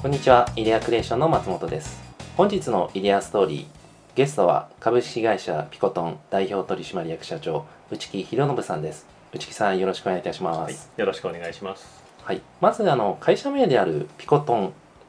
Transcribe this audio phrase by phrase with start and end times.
[0.00, 2.00] こんにちは、イデアクリエーションの松本です。
[2.36, 3.66] 本日のイデアストーリー、
[4.14, 9.06] ゲストは株式会社ピコトン代表取締役社長、内木博信さんです。
[9.32, 11.84] 内木さん、よろしくお願いいたしまはいす。、よろしくお願いします。
[12.22, 14.62] はい、まずあの会社名であるピコトン、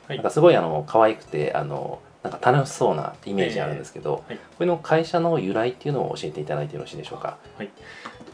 [0.08, 7.38] はいなんかすごいあの可愛くてあのなんか楽しそうなイメージあるんですけど、ええはいこれの会社の由来っていうのを教えていただいてよろしいでしょうか？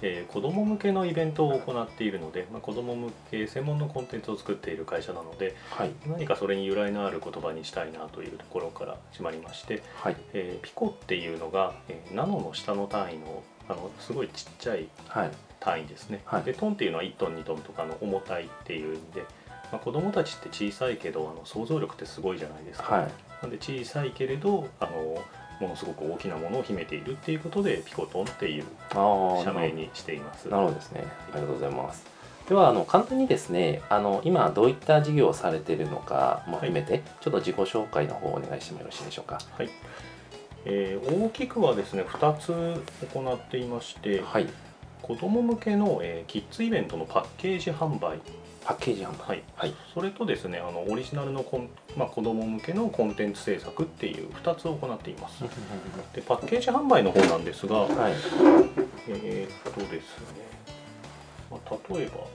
[0.02, 16.43] えー子ども向けのイベントを行っているので、まあ、子ども向け専門のコンテンツを作っている会社なのではい、何かそれに由来のある言葉にしたいなというところから始まりまして、はい、えーピコっていうのが、えーナノの下の単位のあのすごいちっちゃいはい、単位ですね、はい。
[16.43, 19.21] でトンっていうのは1トン2トンとかの重たいっていう意味で、
[19.71, 22.96] まあ、子どもたちって小さいけどあの想像力ってすごいじゃないですか。
[22.96, 25.21] はい、なんで小さいけれどあの
[25.59, 30.50] ものすごく大きなものを秘めているっていうことでピコトンっていう社名にしています。
[30.50, 31.04] なるほどですね。
[31.34, 32.05] ありがとうございます。
[32.48, 39.40] ではあの簡単にですね、あの今どういった事業をされているのかも含めて、ちょっと自己紹介の方をお願いしてもよろしいでしょうか。
[39.57, 39.70] はい
[40.66, 44.48] えー大きくはですね2つ行っていまして、はい、
[45.01, 48.20] 子ども向けの、えーキッズイベントのパッケージ販売、
[48.66, 49.27] パッケージ販売。
[49.27, 49.44] はい。
[49.55, 55.44] はい、それとですねあのオリジナルのコン、まあ、子ども向けのコンテンツ制作っていう2つを行っています。
[56.13, 58.13] でパッケージ販売の方なんですが、はい、
[59.07, 60.02] えーっとですね、
[61.52, 62.27] まあ、例えば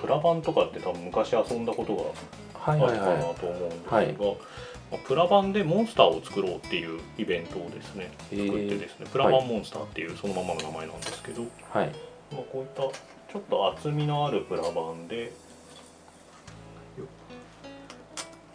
[0.00, 2.02] プラバンとかって多分昔遊んだことが
[2.72, 4.26] はい、はい、あるかなはと思うんですが、はいま
[4.96, 11.86] あプラバンでモンスターを作ろうっていうイベントをですね作ってですねプラバンモンスターっていうそのままの名前なんですけど、い、はい、
[12.30, 12.82] まあ、こういった
[13.32, 15.32] ちょっと厚みのあるプラバンで、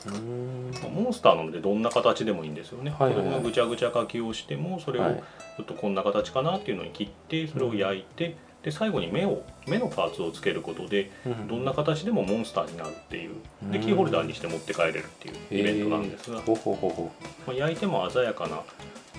[0.06, 3.26] うーん、まあモンスターなのでどんな形でもいいんですよね、はいはいはい。
[3.26, 11.10] 子供がぐちゃぐちゃ書きをしてもそれをはい、ちょっとこんな形かなっていうのに切ってそれを焼いて、で最後に目を目のパーツをつけることで
[11.50, 13.32] どんな形でもモンスターになるっていう。
[13.72, 13.84] でうん。
[13.84, 18.62] キーホルダーにして持って帰れるっていうイベントなんですが、まあ、焼いても鮮やかな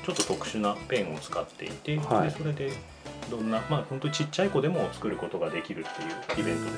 [0.07, 2.31] ちょっと特殊なペンを使っていて、はい。
[2.31, 2.73] でそれで
[3.31, 6.75] どんなまあ本当にちっちゃい子でも作ることができるっていうイベントです、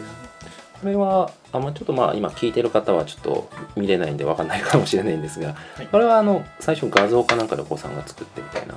[0.78, 0.80] う。
[0.80, 8.74] これはあまあちょっとまあ今聞いてる方はちょっと見れないんでわかんないかもしれないんですが、はいこれはあの最初画像かなんかでお子さんが作ってみたいな。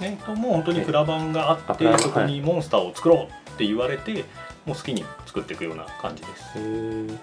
[0.00, 4.24] えっともう本当にプラ板がああってそこにモンスターを作ろうって言われて
[4.66, 6.58] もう好きに作っていくような感じです。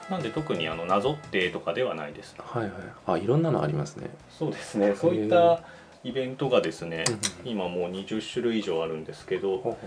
[0.09, 2.72] なんで特にあのなぞってとかではないですはいはい。
[3.06, 4.09] あいろんなのありますね。
[4.30, 5.62] そうですねそういった
[6.03, 7.03] イベントがですね
[7.44, 9.78] うん今もう20種類以上あるんですけど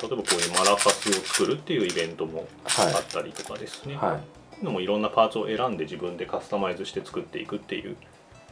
[0.00, 4.04] 例えばこういうマラカスを作るっていうイベントもはいあったりとかですね、う。
[4.04, 4.16] はい。
[4.16, 4.22] こ
[4.56, 7.96] ういうのもいろんなパーツを選んで自分でカスタマイズして作っていくっていう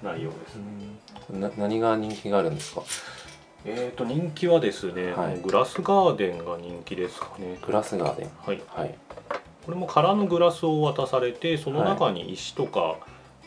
[0.03, 0.57] 内容です、
[1.33, 2.83] な何が人気があるんですか？
[3.65, 8.31] えーと人気はですね、はいグラスガーデンが人気ですかねグラスガーデン。
[8.45, 8.95] はいはい。
[9.65, 12.97] これも空のグラスを渡されてその中に石とか、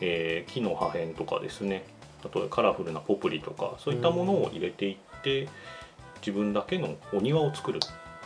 [0.01, 1.83] えー木の破片とかですね
[2.25, 5.47] あとカラフルなポプリとかそういったものを入れていって、
[6.21, 7.79] 自分だけのお庭を作る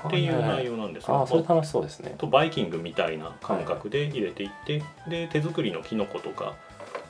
[0.07, 2.15] っていう内容なんですが、ああそれ楽しそうですね。
[2.17, 6.55] とバイキングみたいな感覚で入れていって、で手作りのキノコとか、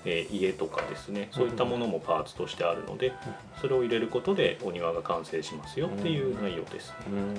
[0.05, 1.29] えー家とかですね。
[1.31, 3.13] そういったものもパーツとしてあるので、
[3.61, 7.35] それを入れることでお庭が完成しますよっていう内容です、うーん。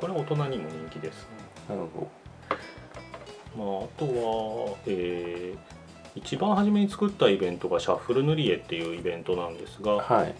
[0.00, 1.28] これは大人にも人気です。
[1.68, 2.08] ね、なるほ
[3.56, 5.79] まあ、あとは、えー
[6.14, 9.98] 一番初めに作ったイベントがシャッフル塗り絵っていうイベントなんですが、ど。
[9.98, 10.34] はい。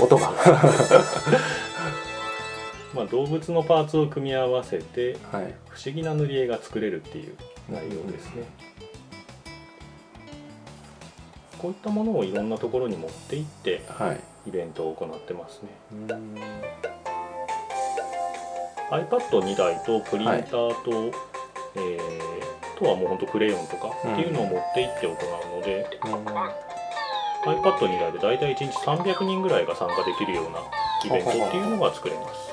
[0.00, 0.32] 音が。
[2.94, 5.54] まあ、動物のパーツを組み合わせてはい。
[5.68, 7.34] 不思議な塗り絵が作れるっていう
[7.68, 8.44] 内容ですね、
[11.64, 14.20] こういったものをいろんなところに持って行ってはい。
[14.46, 15.70] イベントを行ってますね。
[15.92, 16.34] うーん。
[18.90, 21.16] iPad2 台とプリンターと、
[21.76, 22.34] えー
[22.74, 25.16] あとはもうほんとクレヨンとかっていうのを持って行って行う
[25.56, 25.86] ので、
[27.46, 30.58] iPad2 台で大体1日300人ぐらいが参加できるような
[31.04, 32.52] イベントっていうのが作れます。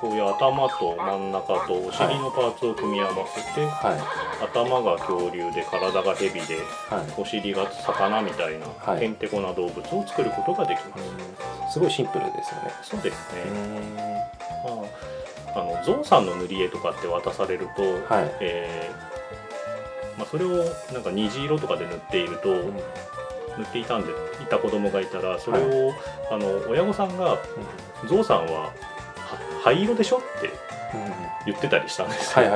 [0.00, 4.44] こういう頭と真ん中とお尻のパーツを組み合わせて、はい。
[4.44, 6.56] 頭が恐竜で体が蛇で
[6.88, 7.20] はい。
[7.20, 10.96] お尻が魚みたいなはいへんてこな動物を作ることができま
[11.68, 12.70] す、すごいシンプルですよね。
[12.82, 14.30] そうですうね。
[14.64, 14.70] ま
[15.54, 17.82] あ、あのゾウさんの塗り絵とかって渡されると、
[18.12, 18.36] はい。
[18.40, 22.80] えーまあ、それをなんか虹色とかで塗っていると、うん
[23.58, 25.92] 塗っていたんでいた子供がいたらそれを、
[26.30, 27.36] あの親御さんが
[28.08, 28.72] 「ゾウさんはは
[29.62, 30.50] 灰色でしょ?」って
[31.46, 32.46] 言ってたりしたんですよ。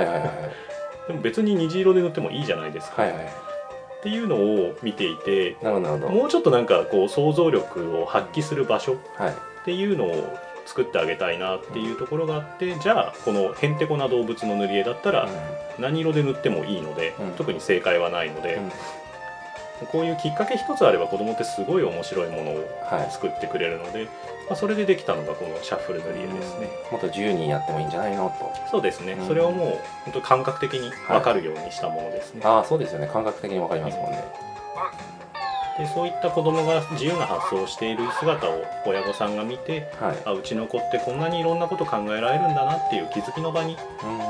[1.07, 3.21] でも別に虹色で塗ってもいいじゃないですか、はいはい。
[3.25, 9.31] っていうのを見ていてもうちょっとなんかこう想像力を発揮する場所はい。
[9.31, 9.35] っ
[9.65, 10.37] ていうのを
[10.67, 15.29] 作ってあげたいなっていうところがあってじゃあこのへんてこな動物の塗り絵だったら
[15.79, 17.31] 何色で塗ってもいいので、うん。
[17.33, 18.73] 特に正解はないので、うん
[19.93, 22.55] こういうきっかけ一つあれば子供ってすごい面白いものを
[22.91, 23.11] はい。
[23.11, 24.05] 作ってくれるので、
[24.49, 28.29] まあ、それでできたのがこのシャッフル塗り絵ですね、もっと自由にやってもいいんじゃないの？
[28.39, 28.53] と。
[28.71, 29.27] そうですね、うん。
[29.27, 29.69] それをもう
[30.05, 33.07] 本当感覚的に分かるようにしたものですね、ああそうですよね。
[33.07, 34.23] 感覚的にわかりますもんね。
[35.77, 40.17] でそういった子供が自由な発想をしている姿を親御さんが見てはい。
[40.25, 43.77] あうちの子ってこんなにいろんなこと考えられるんだなっていう気づきの場に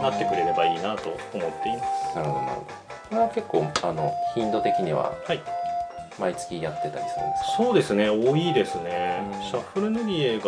[0.01, 2.17] なってくれればいいなと思っています。
[2.17, 2.67] なるほどなるほど。
[2.67, 5.41] これは結構あの頻度的にははい。
[6.17, 7.65] 毎月やってたりするんですか？
[7.65, 9.43] そうですね多いですね、うん。
[9.43, 10.45] シャッフル塗り絵が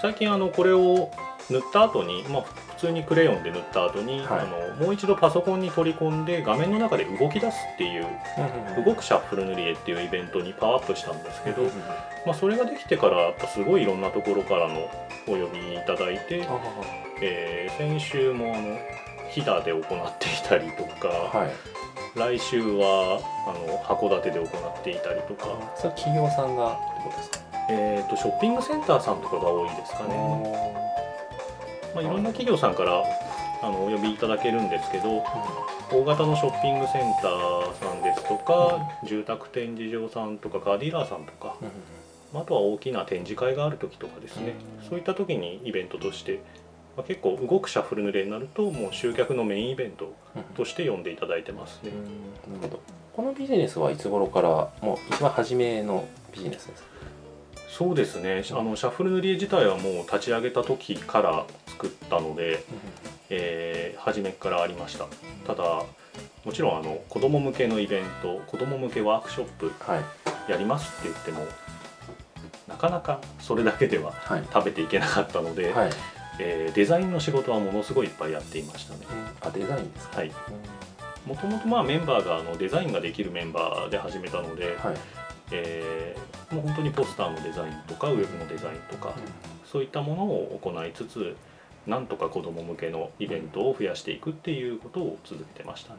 [0.00, 1.10] 最近あのこれを
[1.50, 4.40] 塗った後に、まあ、普通にクレヨンで塗った後に、はい。
[4.40, 4.44] あ
[4.78, 8.06] のもう一度パソコンに取り込んで画面の中で動き出すっていう
[8.82, 11.64] 動くシャッフル塗り絵っていうイベントにパワーアップしたんですけど、
[12.24, 14.90] まあ、それができてからやっぱすごいいろんなところからの
[15.26, 16.46] お呼びいただいて、
[17.20, 18.78] えー先週もあの
[19.30, 19.82] 飛騨で行っ
[20.18, 21.50] ていたりとか、はい。
[22.18, 25.44] 来週はあの函館で行っていたりとか、
[25.76, 27.38] それは企業さんがってことですか？
[27.68, 30.14] えー、とショッピングセンターさんとかが多いですかね、
[31.94, 33.02] まあ、いろんな企業さんから
[33.62, 35.24] あのお呼びいただけるんですけど
[35.90, 41.56] 大型のショッピングセンターさんですとか、住宅展示場さんとかカーディーラーさんとか、
[42.32, 44.88] まああとは大きな展示会がある時とかですね、うん。
[44.88, 46.40] そういった時にイベントとして、
[46.96, 50.14] まあ、結構動くシャッフル塗り絵になるともう集客のメインイベント
[50.56, 51.90] として呼んでいただいてますね、
[52.48, 52.80] なるほど
[53.12, 54.48] このビジネスはいつ頃から
[54.80, 56.88] もう一番初めのビジネスですか？
[57.68, 58.42] そうですね。
[58.52, 62.64] あのシャッフル塗り絵自体はもう立ち上げた時から作ったので、
[63.28, 65.06] えー初めからありました。
[65.46, 65.82] ただ
[66.44, 70.50] もちろんあの子供向けのイベント子供向けワークショップはい。
[70.50, 71.44] やりますって言っても
[72.68, 74.44] なかなかそれだけでははい。
[74.52, 75.90] 食べていけなかったので、はい
[76.38, 79.00] えーデザインの仕事はものすごいいっぱいやっていましたね。
[79.40, 80.18] あデザインですか？
[80.18, 80.32] はい。
[81.26, 84.96] もともとまあメンバーがあのデザインができるメンバーで始めたので、はい。
[85.52, 89.14] えーもう本当にポスターのデザインとかウェブのデザインとか、
[89.64, 91.34] そういったものを行いつつ
[91.88, 95.98] なんとか子ども向けのイベントを増やしていくっていうことを続けてましたね。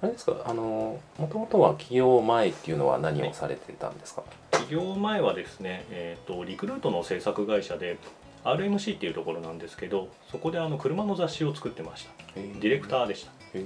[0.00, 0.36] あれですか？
[0.46, 4.22] あのもともとは起業前っていうのは何をされてたんですか、
[4.52, 7.98] 起業前はですね、えー、とリクルートの制作会社で
[8.44, 12.10] RMC っていうところなんですけどそこであの車の雑誌を作ってました。
[12.34, 13.32] ディレクターでした。
[13.58, 13.64] へ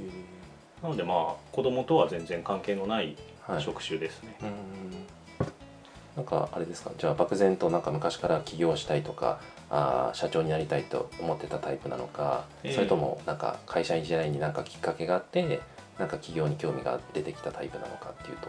[0.82, 3.16] なのでまあ子供とは全然関係のない
[3.60, 4.48] 職種ですね、うん
[6.16, 6.92] なんかあれですか？
[6.96, 9.38] じゃあ漠然となんか昔から起業したいとか
[9.68, 15.60] あー社長になりたいと思ってたタイプなのか、ええそれともなんか会社員時代になんかきっかけがあって
[15.98, 18.48] なんか起業に興味が出てきたタイプなのかっていうと。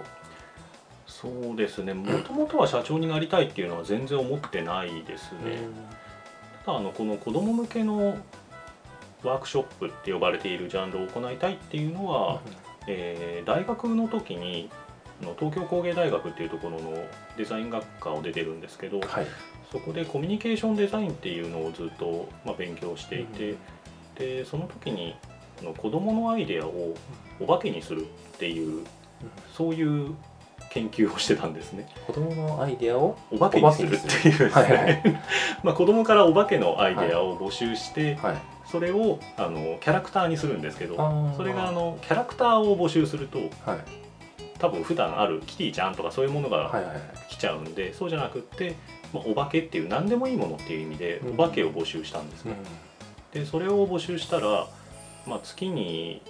[1.07, 1.93] そうですね。
[1.93, 5.59] もともとは社長になりたいっていうのは全然思ってないですね、
[6.67, 8.17] ただあのこの子供向けの
[9.23, 12.41] ワークショップって呼ばれているジャンルを行いたいっていうのは、
[12.87, 14.69] えー大学の時に
[15.39, 17.05] 東京工芸大学っていうところの
[17.37, 19.27] デザイン学科を出てるんですけどはい。
[19.71, 23.55] そこでコミュニケーションデザインっていうのをずっと、まあ、勉強していて、
[24.15, 25.15] でその時に
[25.77, 26.95] 子どものアイデアを
[27.39, 28.05] お化けにするっ
[28.37, 28.85] ていう
[29.53, 30.15] そういう
[30.77, 31.87] 研究をしてたんですね。
[32.05, 34.37] 子供のアイデアをお化けにするっていう。
[34.37, 34.85] ですはいはい。
[34.85, 35.21] ね
[35.63, 38.35] まあ子供からお化けのアイデアを募集して、はい。
[38.65, 40.97] それをあのキャラクターにするんですけど
[41.37, 43.79] それがあのキャラクターを募集するとはい。
[44.59, 47.01] 多分普段あるキティちゃんとかそういうものがはいはいはい。
[47.29, 48.75] 来ちゃうんで、そうじゃなくって、
[49.13, 51.39] まあ、お化けっていう何でもいいものっていう意味でうん。
[51.39, 52.55] お化けを募集したんですね。
[53.33, 54.67] でそれを募集したら、
[55.25, 56.21] まあ、月に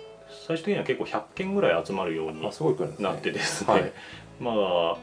[0.48, 3.94] 最終的には結構100件ぐらい集まるようになってですね、はい
[4.40, 4.98] まあ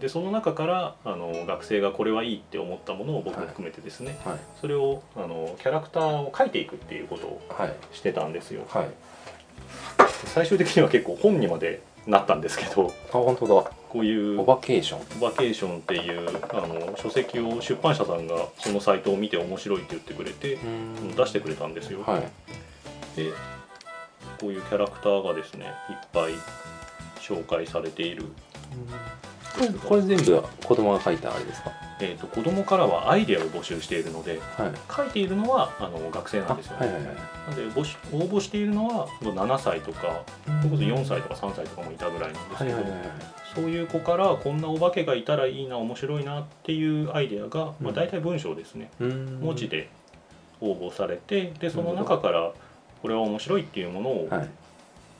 [0.00, 4.38] でその中からあの学生がこれはいいって思ったものを僕含めてですね、はい。
[4.60, 7.74] それをあのキャラクターを描いていくっていうことをはい。
[7.92, 8.64] してたんですよ。
[8.68, 8.88] はい。
[10.26, 13.70] 最終的には結構本にまでなったんですけどあ本当だ。
[13.88, 15.20] こういうオバケーション。
[15.20, 20.58] バケーションっていうあの書籍を出版社さんがそのサイトを見て面白いって言ってくれて
[21.16, 22.20] 出してくれたんですよ、はい。
[23.16, 23.32] で
[24.40, 26.34] こういうキャラクターがですねいっぱい
[27.20, 28.26] 紹介されている、
[29.58, 30.42] これこれ全部。
[30.64, 31.72] 子供が書いたあれですか？
[32.00, 34.72] えー、と子供からはアイデアを募集しているのではい。
[34.94, 37.04] 書いているのはあの学生なんですよ、はいはいはい。
[37.06, 37.10] な
[37.50, 40.22] ので募集応募しているのは7歳とか
[40.62, 42.76] それこそ4歳とか3歳とかもいたぐらいなんですけど、
[43.56, 49.40] そういう子からこんなお化けがいたらいいな面白いなっていうアイデアが、まあ、大体文章ですね、うん。
[49.42, 49.88] 文字で
[50.60, 52.52] 応募されてでその中から
[53.02, 54.48] これは面白いっていうものを、はい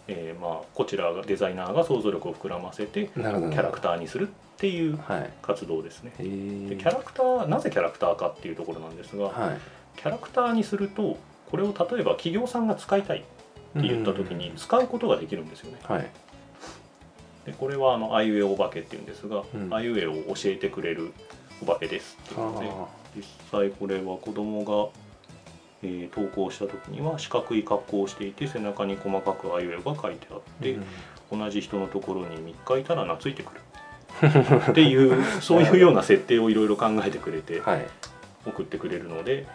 [0.08, 5.30] えーまあ、こちらがデザイナーが想像力を膨らませてキャラクターにするっていうはい。
[5.42, 6.12] 活動ですね。
[6.18, 9.58] へえでキャラクターなぜキャラクターかっていうところなんですが、はい。
[9.96, 11.18] キャラクターにすると
[11.50, 15.78] これを例えば企業さんが使いたいって言った時に使うことができるんですよね。
[15.84, 16.10] はい。
[17.46, 19.72] でこれはあのあいうえお化けっていうんですが、うん。
[19.72, 21.12] あいうえを教えてくれる
[21.62, 22.86] お化けですっていうのであ
[23.16, 24.90] 実際これは子供が、
[25.82, 30.76] えー投稿した時には四角い格好をしていて背中に細かくあいうえおが書いてあって、
[31.30, 33.60] 同じ人のところに3日いたら懐いてくる。
[34.70, 37.86] っていう そういうような設定をいろいろ考えてくれてはい。
[38.46, 39.46] 送ってくれるので、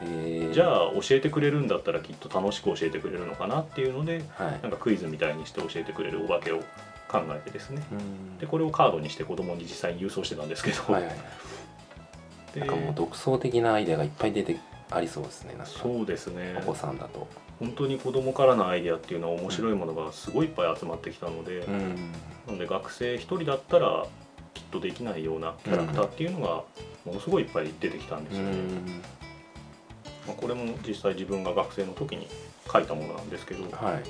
[0.53, 4.60] じゃあ教えてくれるんだったらきっと楽しく教えてくれるのかなっていうのではい。
[4.62, 6.60] なんかクイズみたいにして教えてくれるお化けを
[7.08, 8.38] 考えてですねうん。
[8.38, 11.15] でこれをカードにして子供に実際に郵送してたんですけど、はいはい。
[12.53, 14.58] でなんかもう独創的なアイデアがいっぱい出て
[14.93, 15.65] ありそうですねなんか。
[15.65, 16.55] そうですね。
[16.59, 17.27] お子さんだと。
[17.59, 21.95] 本当に子供からのアイデアっていうのは面白いものがすごいいっぱい集まってきたので、うん。
[22.47, 24.05] なので学生一人だったら
[24.53, 26.63] きっとできないようなキャラクターっていうのが
[27.05, 28.53] ものすごいいっぱい出てきたんですよね、
[30.27, 32.27] まあ、これも実際自分が学生の時に
[32.71, 34.03] 書いたものなんですけど、まはい。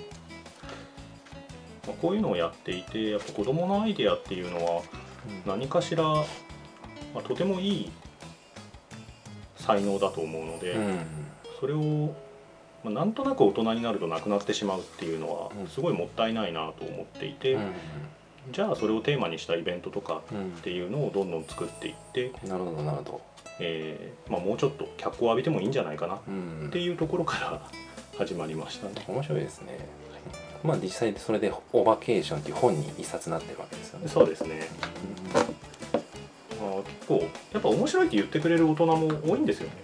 [1.87, 4.81] あ、こういうのをやっていてやっぱ子供のアイデアっていうのは
[5.45, 6.25] 何かしら、ま
[7.17, 7.91] あ、とてもいい
[9.65, 10.99] 才能だと思うので、うん
[11.59, 12.13] それを、
[12.83, 15.67] まあ、なんとなく大人になるとなくなってしまうっていうのはうん。
[15.67, 17.71] すごいもったいないなと思っていて、うん
[18.51, 23.21] じゃあそれをテーマにしたイベントとかうんっていうのをどんどん作っていって、なるほどなるほど。
[23.61, 26.31] えーまあ、もうちょっと脚光を浴びてもいいんじゃないかなっう
[26.65, 27.61] んていうところから
[28.17, 29.05] 始まりましたね。
[29.07, 29.77] 面白いですね。
[30.61, 34.07] まあ実際それで「オバケーション」っていう本に一冊なってるわけですよね。
[34.09, 34.59] そうですね、
[35.33, 35.45] まあ、
[37.03, 39.75] 結構やっぱ面白いって言ってくれる大人も多いんですよね。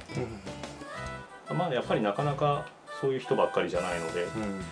[1.53, 2.67] まあやっぱりなかなか
[3.01, 4.41] そういう人ばっかりじゃないので、うん。
[4.41, 4.65] うんま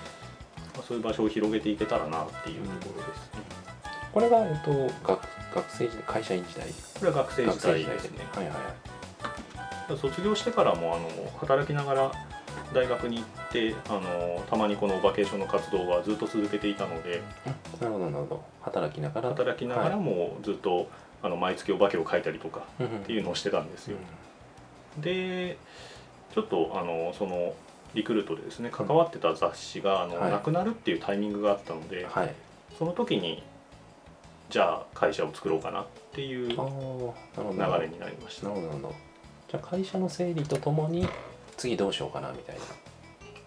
[0.79, 3.41] あ、そういう場所を広げていけたらなっていうところですね。
[4.13, 4.71] これが、えっと、
[5.03, 5.21] 学
[5.55, 6.67] 学生時代会社員時代。
[6.67, 7.83] これは学生時代。
[7.83, 8.25] ですね。
[8.33, 9.97] はいはいはい。
[9.97, 12.11] 卒業してからもあの働きながら
[12.73, 17.21] 大学に行ってあのたまにこのバケーションの活動はずっと続けていたので。
[17.79, 18.43] なるほどなるほど。
[18.61, 19.29] 働きながら。
[19.29, 20.89] 働きながらもずっと、
[21.23, 23.97] あの毎月お化けを書いたりとかっっていうのをしてたんですよ。
[24.99, 25.57] で
[26.33, 27.55] ちょっとあのその
[27.93, 30.31] リクルートでですね関わってた雑誌があの、はい。
[30.31, 32.33] なくなるっていうタイミングがあったので、はい。
[32.77, 33.43] その時に
[34.49, 38.49] じゃあ会社を作ろうかなっていう流れになりました。
[38.49, 38.95] なるほどなるほど。
[39.49, 41.07] じゃあ会社の整理とともに
[41.55, 42.61] 次どうしようかなみたいな、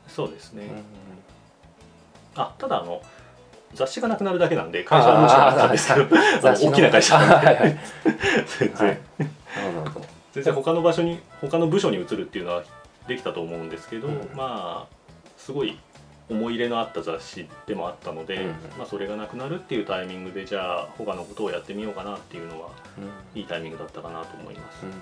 [0.09, 2.43] そうですね、うん。
[2.43, 3.03] あただあの
[3.75, 7.79] 雑誌がなくなるだけなんで会社はもちろあったんですけどあ雑誌の大きな会社なんで、はい
[8.59, 8.99] 全然、はい
[10.33, 12.62] 全然他の場所に他の部署に移るっていうのは
[13.09, 14.95] できたと思うんですけど、うんまあ
[15.37, 15.77] すごい
[16.29, 18.49] 思い入れのあった雑誌でもあったので、うん
[18.79, 24.93] まあ、それがなくなるっていうタイミングでじゃあ他のことをやってみようかなっていうのはうんいいタイミングだったかなと思います、うん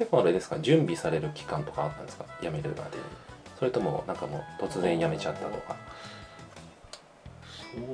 [0.00, 2.96] 結構あれですか準備される期間とかあったんですか辞めるまで
[3.58, 5.76] それともなんかもう突然辞めちゃったとか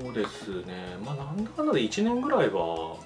[0.02, 0.96] そうですね。
[1.04, 2.96] まあなんだかんだで1年ぐらいは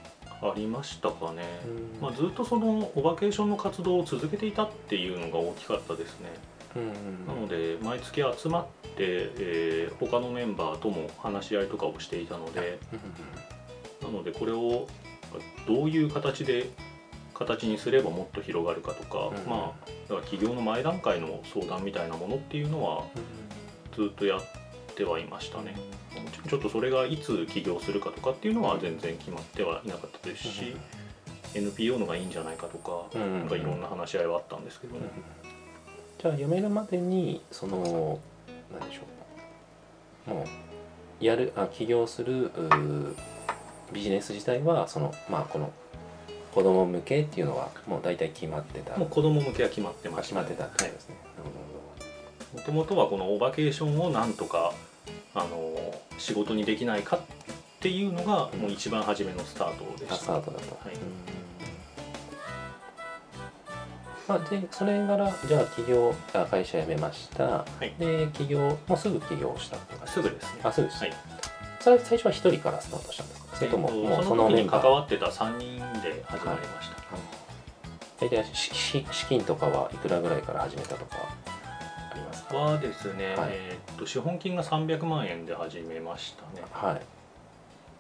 [0.42, 2.00] ありましたかね、うん。
[2.00, 6.30] まあ、ずっとそのオバケーションの活動を続けていたっていうのが大きかったですね。
[6.76, 12.78] うんなので毎月集まって、えー他のメンバーとも話し合いとかをしていたので
[14.02, 14.86] なのでこれを
[15.66, 16.70] どういう形で
[17.34, 23.04] 形にすればもっと広がるかとか、うんまあだから企業の前段階の相談みたいなものっていうのは
[23.94, 24.40] ずっとやっ
[25.00, 25.74] てはいましたね。
[26.14, 30.76] もちょっとそれがいつ起業するかとかっていうのは全然決まってはいなかったですし、
[31.54, 33.38] NPO のがいいんじゃないかとか,、うん。
[33.40, 35.00] なんかいろんな話し合いはあったんですけどね、
[36.18, 38.18] じゃあ辞めるまでにその
[38.78, 39.00] 何でしょ
[40.28, 40.34] う。
[40.34, 42.50] もうやるあ起業する
[43.92, 45.72] ビジネス自体はそのまあこの
[46.54, 48.98] 子供向けっていうのはもう大体決まってた。
[48.98, 51.50] もう子供向けは決まってましたあ決まってたってことですね、なる
[52.52, 54.72] もともとはこのオバケーションをなんとか
[55.34, 57.20] あの仕事にできないかっ
[57.80, 58.60] ていうのがうん。
[58.60, 60.96] もう一番初めのスタートでした、スタートだと、はい。
[64.28, 67.92] まあ、でそれからじゃあ起業あ会社辞めました、はい。
[67.98, 70.60] で起業もうすぐ起業したすぐですね。
[70.62, 71.12] あすぐです、はい。
[71.80, 73.56] それ最初は一人からスタートしたんですか？
[73.56, 74.82] それとも,、えーもうそそのメンバー。
[74.82, 76.96] 関わってた3人で始まりました、
[78.20, 81.16] 大体しし資金とかはいくらぐらいから始めたとか？
[82.10, 82.44] あります。
[82.44, 83.50] かはですね、はい。
[83.52, 86.66] えーっと資本金が300万円で始めましたね。
[86.72, 87.02] はい。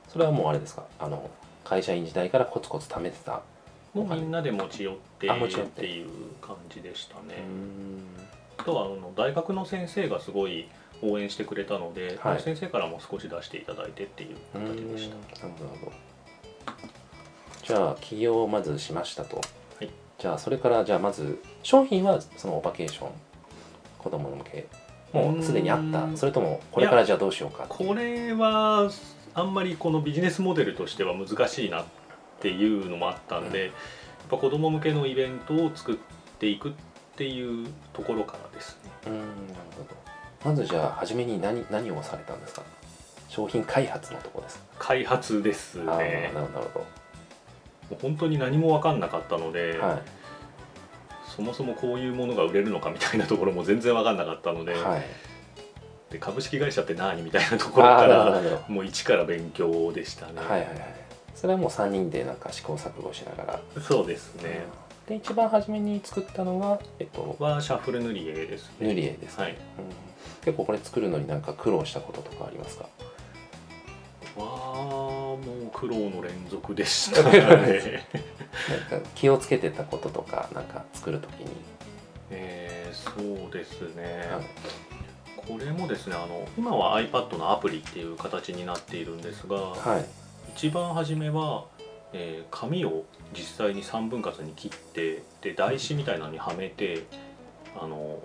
[0.08, 0.84] それはもうあれですか？
[0.98, 1.30] あの
[1.64, 3.42] 会社員時代からコツコツ貯めてた
[3.94, 6.08] もうみんなで持ち寄ってあ持ち寄っってていう
[6.40, 8.02] 感じでしたね、うん。
[8.58, 10.68] あとはあの大学の先生がすごい
[11.02, 12.40] 応援してくれたので、はい。
[12.40, 15.46] 先生からも少し出していただいてっていううん形でした。
[15.46, 15.92] なるほど
[17.62, 19.42] じゃあ起業をまずしましたと、は
[19.82, 19.90] い。
[20.18, 23.08] じゃあそれからじゃあまず商品はそのオバケーション
[24.02, 24.66] 子供の向け
[25.12, 26.16] もうすでにあった。
[26.16, 28.90] それともこれからじゃあどうしようかこれは
[29.34, 31.84] あんまりこのビジネスモデルとしては難しいなっ
[32.40, 33.72] ていうのもあったんで、やっ
[34.28, 35.96] ぱ子供向けのイベントを作っ
[36.38, 36.72] ていくっ
[37.16, 38.90] ていうところからですね。
[39.06, 39.26] うんなる
[39.76, 40.50] ほど。
[40.50, 42.62] まずじゃあ初めに何何をされたんですか？
[43.28, 46.84] 商品開発のとこですか、開発ですああねなるほ
[47.90, 50.02] ど本当に何も分かんなかったので、どはい
[51.40, 55.02] そもそもこういうものが売れるのかみたいなところも全然分かんなかったので,、はい
[56.10, 60.32] で株式会社って何みたいなところからもう一から勉強でしたね。
[60.36, 60.94] はいはいはい
[61.34, 64.64] それはもう3人でなんか試行錯誤しながらそうですね。
[65.08, 68.88] で一番初めに作ったのがえっとはシャッフル塗り絵ですね。
[68.88, 69.52] 塗り絵ですね、はい。
[69.52, 69.58] うん
[70.44, 72.84] 結構これ作るのになんか苦労したこととかありますか？
[74.36, 77.22] わあもう苦労の連続でした。
[77.30, 77.40] ね。
[78.90, 81.46] なんか気をつけてたこととかなんか作るときに、
[82.30, 84.28] えーそうですね。
[84.30, 84.44] はい。
[85.36, 90.04] これもですねあの今は iPad のアプリっていう形になっているんですが、はい。
[90.54, 91.66] 一番初めは、
[92.12, 97.04] えー紙を実際に3分割に切ってで台紙みたいなのにはめて
[97.80, 98.18] あの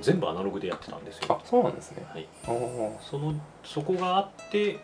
[0.00, 1.26] 全部アナログでやってたんですよ。
[1.28, 2.04] あそうなんですね。
[2.08, 2.28] はい、
[3.00, 4.78] そのそこがあって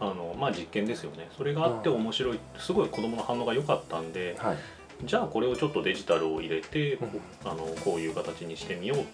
[0.00, 1.28] あのまあ実験ですよね。
[1.36, 2.38] それがあってうん面白い。
[2.58, 4.56] すごい子供の反応が良かったんではい。
[5.04, 7.20] じゃあこれをちょっとデジタルを入れて、うん。
[7.44, 9.04] あのこういう形にしてみようっ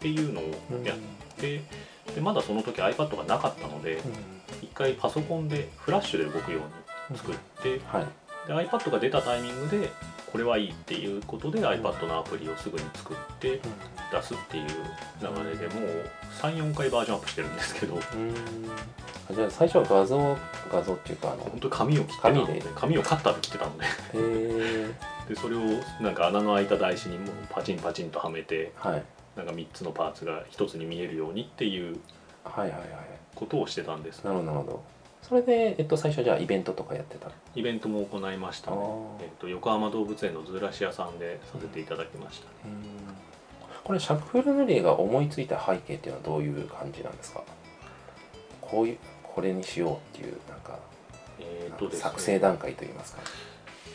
[0.00, 0.96] ていうのをうんやっ
[1.36, 1.60] て、
[2.14, 4.00] でまだその時 iPad がなかったのでうん。
[4.62, 6.60] 一回パソコンでフラッシュで動くよ
[7.10, 8.06] うに作って、はい。
[8.46, 9.90] で iPad が出たタイミングで
[10.30, 13.60] これはいいっていうことで iPad のアプリをすぐに作って
[14.12, 14.66] 出すっていう
[15.20, 16.04] 流れでもう
[16.40, 17.98] 34回バージョンアップしてるんですけど
[19.34, 20.36] じゃあ最初は画像
[20.72, 22.46] 画像っていうかあの本当に紙を切ってたの。
[22.46, 22.70] で紙で。
[22.74, 24.94] 紙をカッターで切ってたの で
[25.28, 25.60] でそれを
[26.00, 29.02] なんか穴の開いた台紙にもうパチンパチンとはめてはい。
[29.36, 31.98] なんか3つのパーツが1つに見えるようにっていう
[32.44, 32.88] はいはいはい
[33.34, 34.24] ことをしてたんです。
[34.24, 34.82] なるほどなるほど。
[35.22, 38.76] それで、えっと、最初じゃあイベントとかやってたイベントも行いましたね。
[39.20, 42.46] えっと横浜動物園のズーラシアさんでさせていただきました。
[42.46, 42.74] ね、
[43.84, 47.42] これシャッフル塗り絵が思いついた背景っていうのはどういう感じなんですか？
[48.60, 48.98] こういう
[49.34, 50.78] これにしようっていうなんか
[51.38, 51.96] えっとね。
[51.96, 53.22] 作成段階といいますか。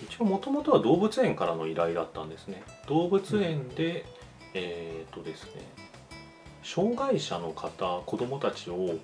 [0.04, 2.63] 一応もともとは動物園からの依頼だったんですね。
[2.88, 4.06] 動物園で、
[4.54, 5.62] えっとですね
[6.63, 8.95] 障害者の方子どもたちを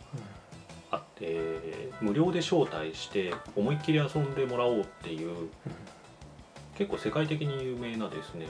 [0.91, 5.49] あ、えー無料で招待して思いっきり遊んでもらおうっていう
[6.77, 8.47] 結構世界的に有名なですね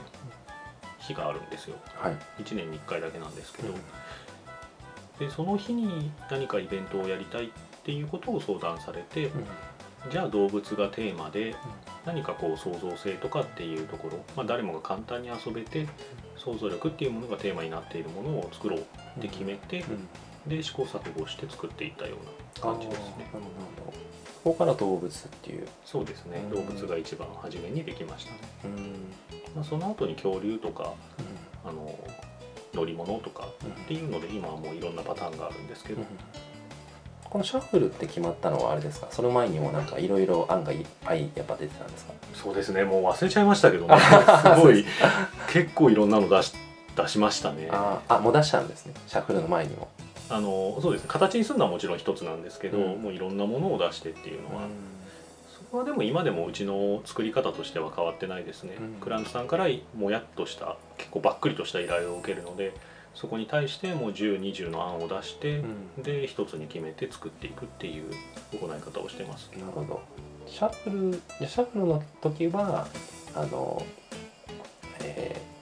[0.98, 1.76] 日があるんですよ。
[1.96, 2.42] はい。
[2.42, 3.80] 1年に1回だけなんですけど、うん。
[5.18, 7.48] でその日に何かイベントをやりたいっ
[7.84, 9.30] ていうことを相談されて、
[10.10, 11.54] じゃあ動物がテーマで
[12.04, 15.86] 何かこう創造性とかっていうところ、まあ、誰もが簡単に遊べて
[16.36, 18.82] 想像力っていうものがテーマになっているものを作ろうっ
[19.22, 19.84] て決めて、
[20.46, 22.16] で試行錯誤して作っていったよ
[22.56, 23.30] うな感じですね。
[24.42, 25.68] ここから動物っていう。
[25.84, 26.42] そうですね。
[26.44, 26.50] うん。
[26.50, 29.12] 動物が一番初めにできましたね、うん。
[29.54, 30.94] まあ、その後に恐竜とか
[31.64, 31.96] あの
[32.74, 36.02] 乗り物とかっていうので今はもういろんなパターンがあるんですけど、
[37.32, 39.06] このシャッフルって決まったのはあれですか？
[39.10, 42.12] その前にもなんかいろいろ案がいっぱいやっぱ出てたんですか？
[42.34, 43.96] そうですねもう忘れちゃいましたけどね。
[44.54, 44.84] すごい
[45.50, 46.52] 結構いろんなの出し
[46.94, 47.70] 出しましたね。
[47.72, 48.92] あもう出したんですね？
[49.06, 49.88] シャッフルの前にも。
[50.28, 51.04] あのそうです。
[51.04, 53.02] ね形にするのはもちろん一つなんですけど、うん。
[53.02, 54.64] もういろんなものを出してっていうのは、
[55.56, 59.00] そこはでも今でもうちの作り方としては変わってないですね、うん。
[59.00, 62.74] クラントさんからもやっとした結構ばっくりとした依頼を受けるので
[63.14, 66.02] そこに対してもう1020の案を出して、うん。
[66.02, 68.10] で一つに決めて作っていくっていう
[68.52, 69.50] 行い方をしてます。
[69.58, 70.00] なるほど。
[70.46, 72.86] シャッフルシャッフルの時は
[73.34, 73.84] あの
[75.04, 75.52] えー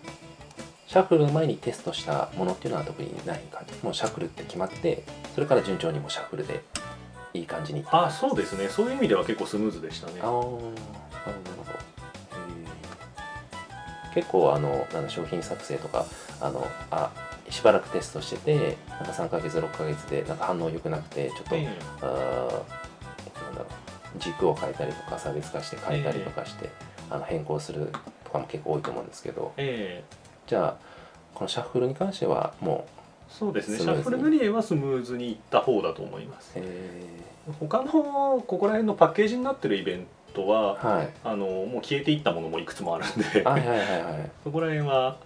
[0.87, 3.75] シャッフルの前にテストしたものっていうのは特にない感じ。
[3.85, 5.05] もうシャッフルって決まって
[5.37, 6.65] それから順調にもうシャッフルで
[7.33, 8.69] いい感じにあそうですね。
[8.69, 10.15] そういう意味では結構スムーズでしたね。
[10.21, 10.71] あーなるほど
[14.15, 16.07] 結構あのなんだ商品作成とか
[16.41, 17.11] あのあ
[17.51, 21.69] しばらくテストしててなんか3ヶ月6ヶ月でなんか反応良くなくてちょっと、え
[22.01, 26.69] あーなんだろう軸を変えたりとか差別化して変えたりとかして、
[27.11, 27.93] あの変更する
[28.25, 29.53] とかも結構多いと思うんですけど。
[29.57, 30.17] ええ。
[30.47, 30.77] じゃあ
[31.35, 32.87] このシャッフルに関してはも
[33.29, 33.79] そうですね。
[33.79, 36.59] シャッフル塗り絵はスムーズにいった方だと思います。
[36.59, 37.07] うえ。
[37.59, 41.11] 他のここら辺のパッケージになってるイベントはーはい。
[41.25, 43.45] あのもう消えていったものもいくつもあるんで。
[43.45, 44.31] はいはいはいはい。
[44.43, 45.19] そこら辺は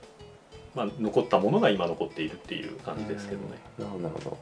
[0.74, 3.58] まあ、残ったものが今残っているっていう感じですけどね。
[3.78, 4.38] なるほど。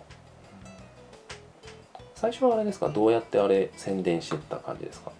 [2.14, 2.88] 最初はあれですか？
[2.88, 5.12] どうやってあれ宣伝してった感じですか？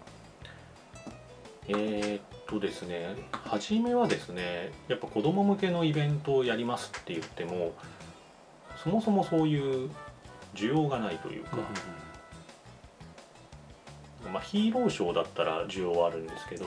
[1.69, 7.73] えーっとですね初めはですねやっぱ子供向けのイベントをやりますって言っても
[8.83, 9.91] そもそもそういう
[10.55, 11.59] 需要がないというか、
[14.31, 16.65] まあ、ヒーローショーだったら需要はあるんですけど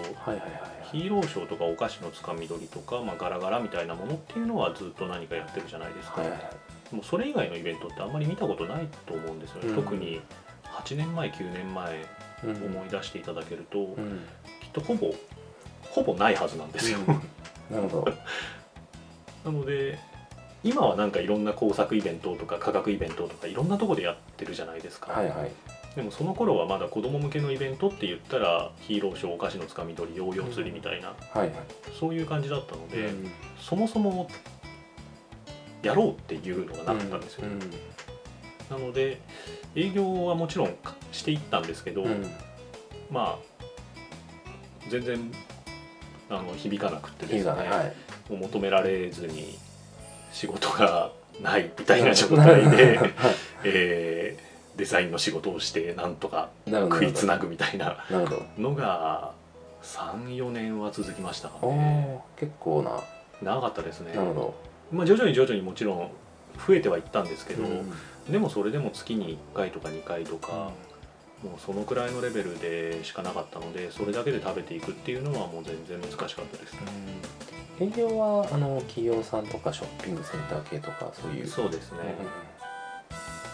[0.92, 6.40] ヒーローショーとかお菓子のつかみ取りとか、まあ、ガラガラみたいなものっていうのはずっと何かやってるじゃないですか、はいはい。
[6.40, 6.52] はい
[6.92, 9.76] もうそれ以外のイベントってあんまり見たことないと思うんですよね、うん。
[9.76, 10.22] 特に
[10.64, 12.06] 8年前9年前
[12.44, 14.22] うん思い出していただけると、うん。
[14.62, 15.14] きっとほぼ
[15.90, 17.00] ほぼないはずなんですよ、
[17.72, 18.14] なるほど。
[19.46, 19.98] なので
[20.64, 25.52] 今はなんかいろんな工作イベントとか科学イベントとかいろんなとこでやってるじゃないですか、はいはい
[25.96, 31.52] でもその頃はまだ子供向けのイベントって言ったらヒーローショーお菓子のつかみ取りヨーヨー釣りみたいな、はいはい。
[31.98, 33.32] そういう感じだったので、うん。
[33.58, 34.28] そもそも
[35.82, 37.60] やろうっていうのがなかったんですよ、うん
[38.68, 39.22] なので
[39.76, 40.74] 営業はもちろん
[41.12, 42.26] していったんですけど、うん。
[43.10, 43.56] まあ
[44.90, 45.32] 全然
[46.30, 47.84] あの響かなくてですねは
[48.30, 48.32] い。
[48.32, 49.58] もう求められずに
[50.34, 53.00] 仕事がないみたいな状態で、
[53.64, 54.45] えー
[54.78, 57.98] デザインの仕事をしてなんとか食いつなぐみたいな
[58.58, 59.34] のが
[59.84, 61.50] 34年は続きました。
[61.50, 63.00] かおねー結構な。
[63.42, 64.14] 長かったですね。
[64.92, 66.12] まあ、徐々に徐々にもちろん
[66.68, 68.32] 増えてはいったんですけど、どうん。
[68.32, 70.72] でもそれでも月に1回とか2回とか、
[71.44, 76.80] もうそのくらいのレベルでしかなかったのでそれだけで食べていくっていうのはもう全然難しかったですね。
[77.80, 81.48] 営業はあの企業さんとかショッピングセンター系とかそういう。
[81.48, 82.45] そうですね、うん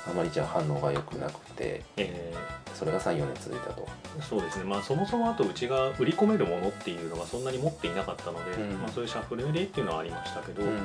[0.07, 2.33] あまりじゃあ反応が良くなくてえ
[2.73, 3.87] それが34年続いたと。
[4.17, 4.65] ーそうですね。
[4.65, 8.81] まあそもそもあとうちが売り込めるものっていうのがそんなに持っていなかったので、うん。
[8.81, 10.79] まあ、そういうシャッフル塗りっていうのはありましたけど、うん。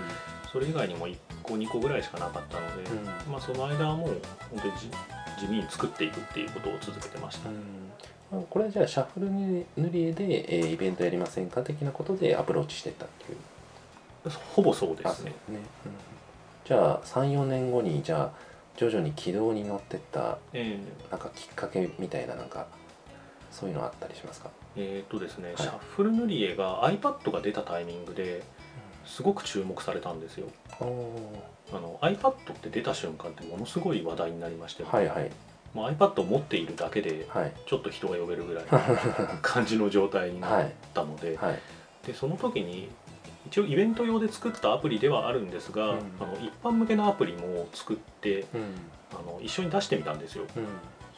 [0.53, 3.33] それ以外にも1個2個ぐらいしかなかったので、うん。
[3.33, 4.09] まあ、その間はもう
[4.51, 4.91] 本当にじ
[5.41, 8.45] 地味に作っていくっていうことを続けてました、うん。
[8.45, 13.39] これはじゃあシャッフル塗り絵で、えーイベントやりませんか的なことでアプローチしてったっていう。
[14.55, 15.31] ほぼそうであすね。
[15.31, 15.61] ね、うん。
[16.65, 18.31] じゃあ34年後にじゃあ
[18.77, 20.79] 徐々に軌道に乗ってったえ
[21.11, 22.67] なんかきっかけみたいななんか
[23.51, 25.57] そういうのあったりしますか、ーえーっとですね、い。
[25.57, 28.43] シャッフル塗り絵が iPad が出たタイミングで
[29.07, 30.49] すごく注目されたんですよ。
[30.81, 31.77] おー。
[31.77, 35.31] あの iPad って出た瞬間ってものすごい話題になりまして、はいはい。
[35.75, 37.53] まあ、iPad を持っているだけではい。
[37.67, 38.79] ちょっと人が呼べるぐらいの
[39.41, 41.59] 感じの状態になったので, はい。
[42.07, 42.91] でその時に
[43.47, 45.99] 一応イベント用で作ったアプリではあるんですが、うん。
[46.21, 48.75] あの一般向けのアプリも作ってうん。
[49.13, 50.45] あの一緒に出してみたんですよ。
[50.57, 50.65] うん。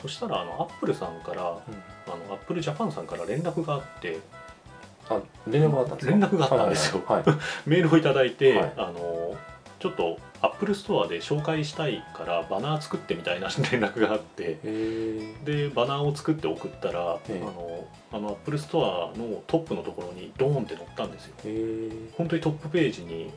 [0.00, 2.28] そしたらあのアップルさんからあうん。
[2.28, 4.18] のアップルジャパンさんから連絡があって
[5.10, 6.10] あ連絡があったんですか？
[6.12, 7.02] 連絡があったんですよ。
[7.06, 7.38] はいはいはい。
[7.66, 8.72] メールをいただいて、はい。
[8.76, 9.36] あの
[9.78, 17.42] ちょっとアップルストアで紹介したいからバナー作ってみたいな連絡があってえでバナーを作って送ったら、ええ。
[17.42, 21.34] あのあのアップルストアのトップのところにドーンって載ったんですよ。
[22.16, 23.30] 本当にトップページに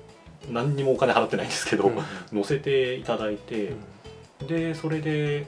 [0.50, 1.96] 何にもお金払ってないんですけど、うん。
[2.32, 5.46] 載せていただいてー、でそれで、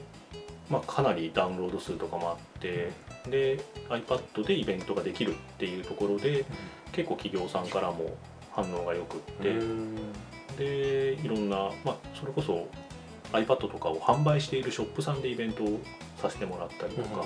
[0.70, 2.90] まあ、かなりダウンロード数とかもあって
[3.28, 6.44] で iPad でイベントができるっていうところで
[6.92, 8.16] 結構企業さんからも
[8.52, 9.96] 反応がよくって、うん
[10.56, 12.66] でいろんな、まあ、それこそ
[13.32, 15.80] iPad とかを販売しているショップさんでイベントを
[16.20, 17.24] させてもらったりとか、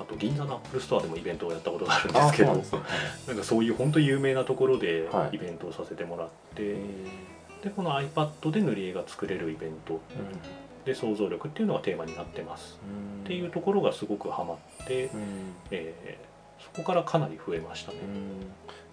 [0.00, 2.80] あと銀座のアップルストアでもイベントをやったことがあるんですけどそうなんですね。
[3.28, 5.36] なんかそういう本当有名なところではい。
[5.36, 6.76] イベントをさせてもらって、え
[7.62, 9.94] でこの iPad で塗り絵が作れるイベント。
[9.94, 9.98] ー
[10.84, 12.78] で想像力っていうのがテーマになってます。
[12.84, 13.24] うん。
[13.24, 15.20] っていうところがすごくハマって、うん。
[15.70, 17.98] えーそこからかなり増えましたね。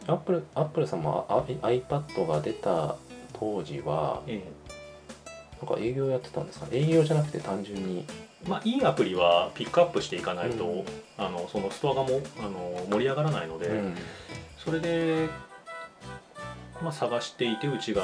[0.08, 2.96] アップルアップルさんもあ iPad が出た
[3.40, 4.44] 当時はえ
[5.62, 8.06] なんか営業やってたんですか営業じゃなくて単純に。
[8.06, 10.84] ーまあ、いいアプリはピックアップしていかないと、うん。
[11.18, 13.96] あのそのストアがもあの盛り上がらないので、うん。
[14.58, 15.28] それで、
[16.82, 18.04] まあ、探していてうちが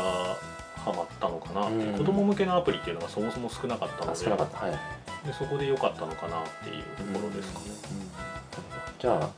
[0.76, 1.98] ハマったのかなっていう、うん。
[1.98, 5.26] 子供向けのアプリっていうのがそもそも少なかったのではい。
[5.26, 7.66] でそこで良かったのかなっていうところですかね。
[9.00, 9.30] じゃあ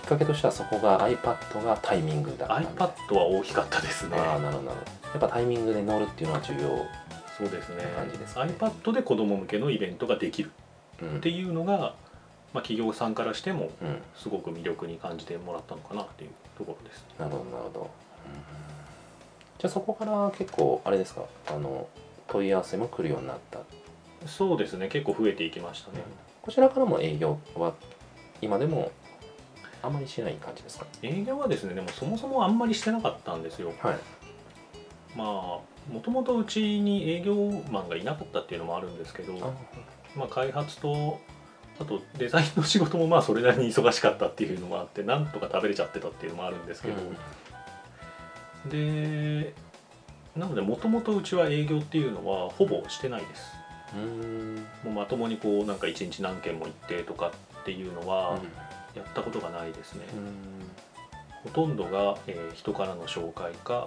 [0.00, 4.16] っかけとしてはそこが iPad がタイミングだった iPad は大きかったですね。
[4.16, 5.08] ああなるほどなるほど。
[5.08, 6.86] やっぱタイミングで乗るっていうのは重要、
[7.36, 8.42] そうですね感じですね。
[8.42, 10.50] iPad で子供向けのイベントができる
[11.02, 11.94] うんっていうのが、まあ、
[12.62, 17.04] 企業さんからしてもうん、すごく魅力に感じてもらったのかなっていうところです。
[17.18, 17.88] なるほどなるほど、うん。
[19.58, 21.22] じゃあそこから結構あれですか？
[21.48, 21.88] あの
[22.28, 23.60] 問い合わせも来るようになった、
[24.26, 24.88] そうですね。
[24.88, 26.02] 結構増えていきましたね。
[26.42, 27.74] こちらからも営業は
[28.40, 28.92] 今でも
[29.82, 30.86] あまりしない感じですか？
[31.02, 33.72] 営業はですねでもそもそもあんまりしてなかったんですよ。
[33.80, 33.98] はい。
[35.16, 35.26] まあ
[35.92, 37.34] もともとうちに営業
[37.70, 39.50] マンがいなかったっていうのもあるんですけど、あ
[40.16, 41.18] まあ、開発と
[41.80, 46.96] あとデザインの仕事もまあそれなりに忙しかったっていうのもあってなんとか食べれちゃってたっていうのもあるんですけど、
[48.70, 49.54] で
[50.36, 53.42] なのでもともとうちは営業っていうのはほぼしてないです。
[53.96, 54.56] うん。
[54.84, 58.38] もうまともにこうなんか一日何件も行ってとかっていうのは
[58.98, 60.04] やったことがないですね、
[61.44, 63.86] ほとんどが、えー人からの紹介か、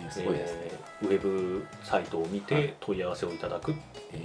[0.00, 0.60] えーすごいですね、
[1.02, 2.46] えーウェブサイトを見はい。
[2.46, 3.74] て問い合わせをいただくっ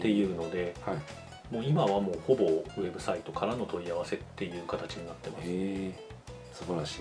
[0.01, 1.53] てう、いうので、はい。
[1.53, 5.91] もう今はもうほぼウェブサイトからの問い合わせっていう形になってます、へえ
[6.51, 6.99] 素晴らしい。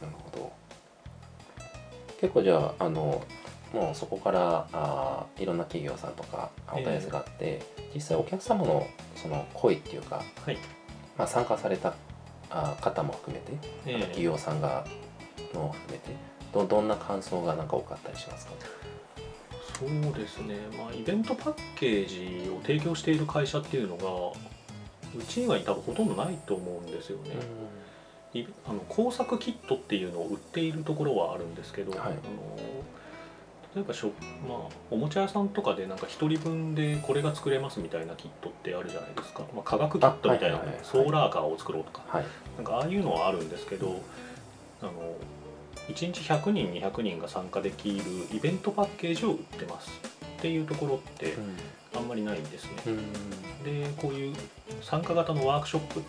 [0.00, 0.52] なるほど。
[2.20, 3.24] 結構じゃああの
[3.72, 7.60] もうそこからあーいろんな企業さんとかお問い合わせがあって、
[7.94, 10.58] 実際お客様のその声っていうか、はい
[11.18, 11.94] まあ、参加された
[12.80, 13.52] 方も含めて、
[13.86, 14.84] えー企業さんが
[15.54, 16.10] の含めて
[16.52, 18.52] どどんな感想がなんか多かったりしますか？
[19.78, 24.38] そうですね、まあ、イベントパッケージを提供している会社っていうのが
[25.18, 27.36] うち以外に多分ほとんどないと思うんですよね、
[28.32, 32.00] いあの工作キットっていうのを売っているところはあるんですけど、はい。
[32.00, 32.14] あの
[33.76, 34.08] 例えばしょ、
[34.48, 34.58] まあ、
[34.90, 40.84] おもちゃ屋さんとかでなんか1人分でこれが作れますみたいなキットってあるじゃないですか、まあ、化学キットみたいな、あはいはいはい。
[40.86, 42.02] ソーラーカーを作ろうとか。
[42.08, 42.24] はい。
[42.56, 44.00] なんかああいうのはあるんですけど
[44.80, 44.92] あの
[45.88, 49.90] 1日100人200人が参加できるイベントパッケージを売ってます
[50.38, 51.34] っていうところって
[51.94, 52.70] あんまりないんですね。
[52.86, 53.62] うん。
[53.62, 54.34] でこういう
[54.80, 56.02] 参加型のワークショップっ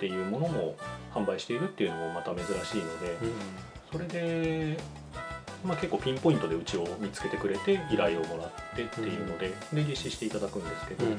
[0.00, 0.76] ていうものも
[1.12, 3.16] 販売しているっていうのもまた珍しいので
[3.92, 4.78] それで、
[5.64, 11.18] まあ、結構ピンポイントでうちを見つけてくれて依頼をもらってっていうのでで実施していただくんですけど、うん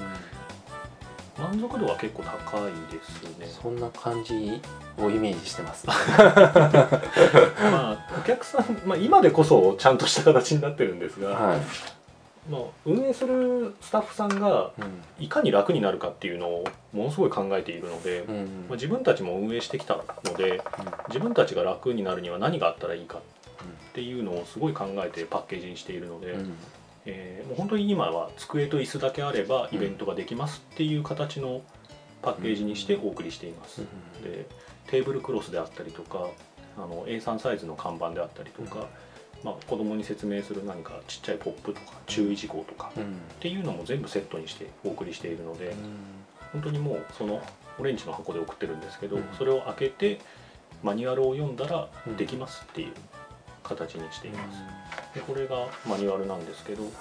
[1.38, 3.48] 満足度は結構高いですね。
[3.48, 4.62] そんな感じ
[5.00, 5.88] をイメージしてます。
[5.90, 5.96] ま
[7.72, 11.62] あお客さん、まあ、今でこそちゃんとした形になってるんですが、はい。
[12.50, 20.62] まあ、運営するスタッフさんがうんいかに楽になるかっていうのをものすごい考えているので、うんまあ、自分たちも運営してきたので
[21.08, 23.22] 自分たちが楽になるには何があったらいいかっ
[23.94, 26.54] ていうのをすごい考えてパッケージにしているので、うん。
[27.06, 31.62] えーもう本当に今は机と椅子だけあればイベントができますっていう形の
[32.22, 33.82] パッケージにしてお送りしています。
[34.24, 34.48] で
[34.88, 36.30] テーブルクロスであったりとか
[36.78, 38.88] あの A3 サイズの看板であったりとか、
[39.44, 43.04] まあ、子供に説明する何かちっちゃいポップとか注意事項とかうん。
[43.04, 43.06] っ
[43.40, 45.76] ていうのも全部セットにしてお送りしているので
[46.54, 47.42] 本当にもうその
[47.80, 49.24] オレンジの箱で送ってるんですけど、うん。
[49.38, 50.20] それを開けて
[50.82, 52.94] マニュアルを読んだらうんできますっていう
[53.64, 54.60] 形にしています。
[55.16, 56.92] でこれがマニュアルなんですけどはい。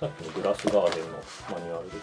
[0.00, 1.18] さっきのグラスガーデンの
[1.50, 2.02] マニュアルですね、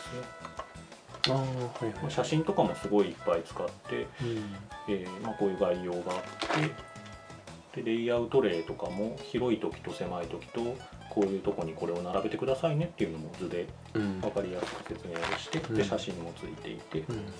[1.29, 1.43] ああは
[1.81, 1.93] いはい。
[2.01, 4.55] まあ写真とかもすごいいっぱい使って、うん。
[4.87, 10.75] えーまあ、こういう概要があってでレイアウト例とかも広い時と狭い時と
[11.09, 14.21] こういうとこにこれを並べてくださいねっていうのも図でうん。
[14.21, 15.75] 分かりやすく説明をして、うん。
[15.75, 16.99] で写真もついていて。
[16.99, 17.33] うん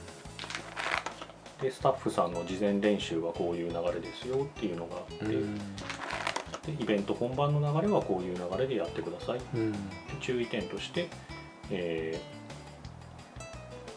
[1.62, 5.56] でスタッフさんの事前練習はこういう流れですよっていうのがあって、うん。
[5.56, 5.64] で
[6.80, 9.40] イベント本番の流れはこういう流れでやってください。
[10.20, 11.08] 注意点として、
[11.70, 12.20] え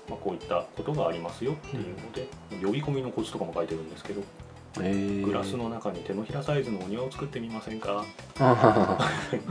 [0.09, 2.29] ーまあ、こういったことがありますよっていうので、
[2.62, 4.20] 呼び込みのコツとかも書いてるんですけど。
[4.20, 4.43] えー
[4.76, 8.04] グラスの中に手のひらサイズのお庭を作ってみませんか？
[8.40, 8.98] あ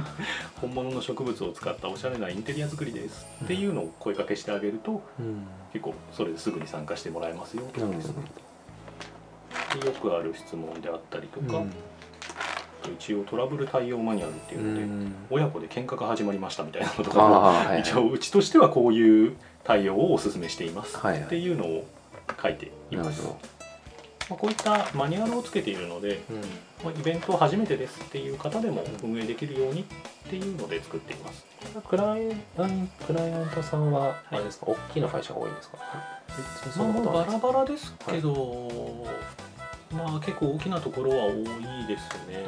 [0.59, 3.25] 本物の植物を使ったおしゃれなインテリア作りです。
[3.43, 5.47] っていうのを声かけしてあげるとーうん。
[5.71, 7.63] 結構それですぐに参加してもらえますよ。
[7.73, 8.13] とかですよ
[10.01, 11.63] くある質問であったりとか、
[12.99, 15.15] 一応トラブル対応マニュアルっていうので、うん。
[15.31, 17.79] 親子で喧嘩が始まりましたみたいなのとあかはいはい。
[17.79, 21.87] 一応うちとしてはこういう対応をお勧めしていますはいはいっていうのを
[22.41, 23.62] 書いています、なるほど
[24.29, 26.41] まあ、こういったマニュアルをつけているので、うん。
[26.83, 29.85] まあ、イベント初めてですっていう方でも運営できるようにっ
[30.29, 31.45] ていうので作っています。
[31.87, 35.77] クライアンクライアントさんはあれですか、大きな会社が多いんですか？
[35.77, 35.83] は
[36.77, 38.69] ないもうバラバラですけど、
[39.91, 41.33] まあ結構大きなところは多い
[41.87, 42.45] ですね、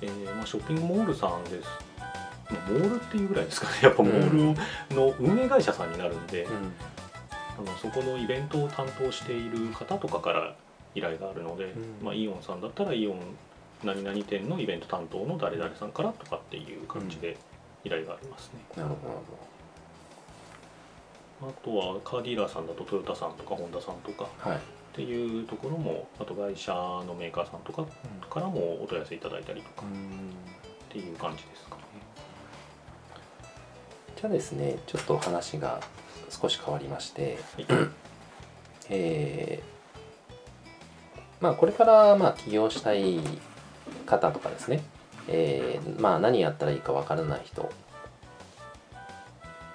[0.00, 1.68] えーまあ、ショッピングモールさんです。
[1.98, 3.72] まあモールっていうぐらいですかね。
[3.82, 6.72] やっぱモールをの運営会社さんになるんで、うん
[7.60, 10.56] あのそこのイベントを担当している方とかから
[10.94, 12.04] 依頼があるので、うん。
[12.04, 13.20] まあ、イオンさんだったらイオン
[13.84, 17.36] 何々店のイベント担当の誰々さんからとかっていう感じで
[17.84, 18.96] 依頼がありますね、なるほ
[21.40, 21.48] ど。
[21.48, 24.58] あとはカーディーラーさんだとトヨタさんとかホンダさんとかっ
[24.92, 27.86] ていうところもあと会社のメーカーさんとか
[28.28, 31.82] からもお問い合わせいただいたりとかっていう感じですかね。
[34.16, 35.80] じゃあですねちょっと話が
[36.30, 37.66] 少し変わりまして、はい。
[38.88, 39.70] えー
[41.42, 43.18] まあこれからまあ起業したい
[44.04, 44.82] 方とかですね、
[45.26, 47.70] えーまあ何やったらいいかわからない人。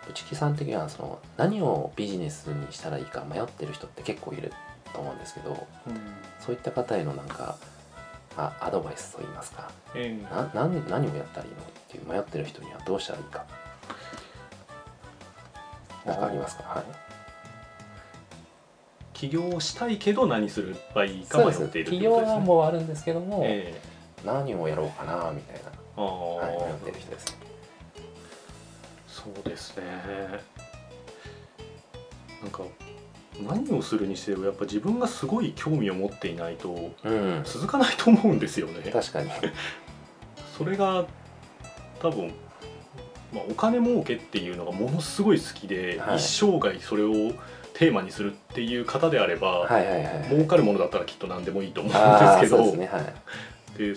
[0.08, 4.54] 内木さん的にはその何をビジネスにしたらいいか迷ってる人って結構いる
[4.94, 5.68] と思うんですけど
[6.40, 7.58] そういった方へのなんか
[8.38, 9.72] あアドバイスといいますか。
[9.96, 13.46] ええな何何をやったらいいのっていう迷ってる人にはどうしたらいいか
[16.06, 16.64] 何かありますか？
[16.64, 16.84] はい。
[19.14, 22.44] 起業したいけど何すればいいか迷っている企業願。
[22.44, 23.80] 望はあるんですけども、え
[24.26, 25.62] 何をやろうかなみたい
[25.98, 27.34] な、はい、迷ってる人ですね。
[29.08, 29.84] そうですね。
[32.42, 32.64] なんか
[33.42, 37.42] 何をするにせよやっぱ自分がすごい興味を持っていないとうん。
[37.46, 38.92] 続かないと思うんですよね。
[38.92, 39.32] 確かに。
[40.58, 41.06] それが
[42.02, 42.34] 多分、
[43.36, 46.18] まあ、お金儲けっていうのがものすごい好きで、はい。
[46.18, 47.34] 一生涯それを
[47.74, 53.14] テーマにするっていう方であれば、はいはいはい儲かるものだったらきっと何でもいいと思うんあですけそうですねはい。
[53.78, 53.94] で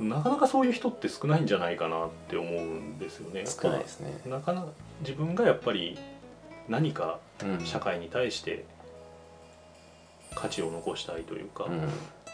[0.00, 3.44] なかなかそういう人って少ないんじゃないかなって思うんですよね。
[3.46, 4.68] 少ないですね、なかなか
[5.00, 5.98] 自分がやっぱり
[6.68, 8.64] 何かうん、社会に対して
[10.34, 11.80] 価値を残したいというか、うん。
[11.80, 11.88] や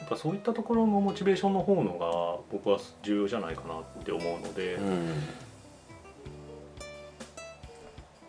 [0.05, 5.13] っぱそういったところのモチベーションの方のが僕は重要じゃないかなって思うので、うん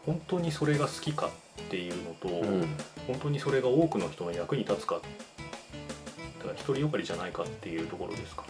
[0.05, 2.67] 本当にそれが好きかっていうのと、うん。
[3.07, 8.47] 本当にそれが多くの人の役に立つかだから独りよがりじゃないかっていうところですかね、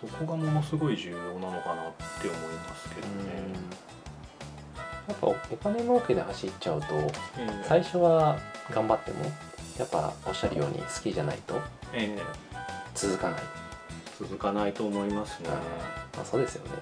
[0.00, 3.74] そこがものすごい重要なのかなって思いますけどね。
[5.08, 7.64] やっぱお金儲けで走っちゃうとええ。
[7.64, 8.38] 最初は
[8.70, 9.24] 頑張っても
[9.78, 11.60] やっぱおっしゃるように好きじゃないと
[11.94, 12.22] ええ。
[12.94, 13.40] 続かない、
[14.18, 15.48] 続かないと思いますね。
[16.16, 16.72] まあ、そうですよね。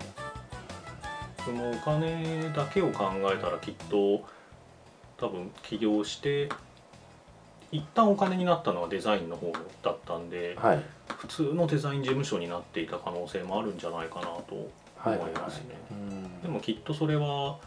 [1.44, 4.24] そのお金だけを考えたらきっと
[5.16, 6.48] 多分起業して
[7.72, 9.50] 一旦お金になったのはデザインの方
[9.82, 10.82] だったんではい。
[11.18, 15.18] 普通のデザイン事務所になっていた可能性もあるんじゃないかなとはい。
[15.18, 15.64] 思いますね。
[15.90, 16.42] うん。
[16.42, 17.58] でもきっとそれは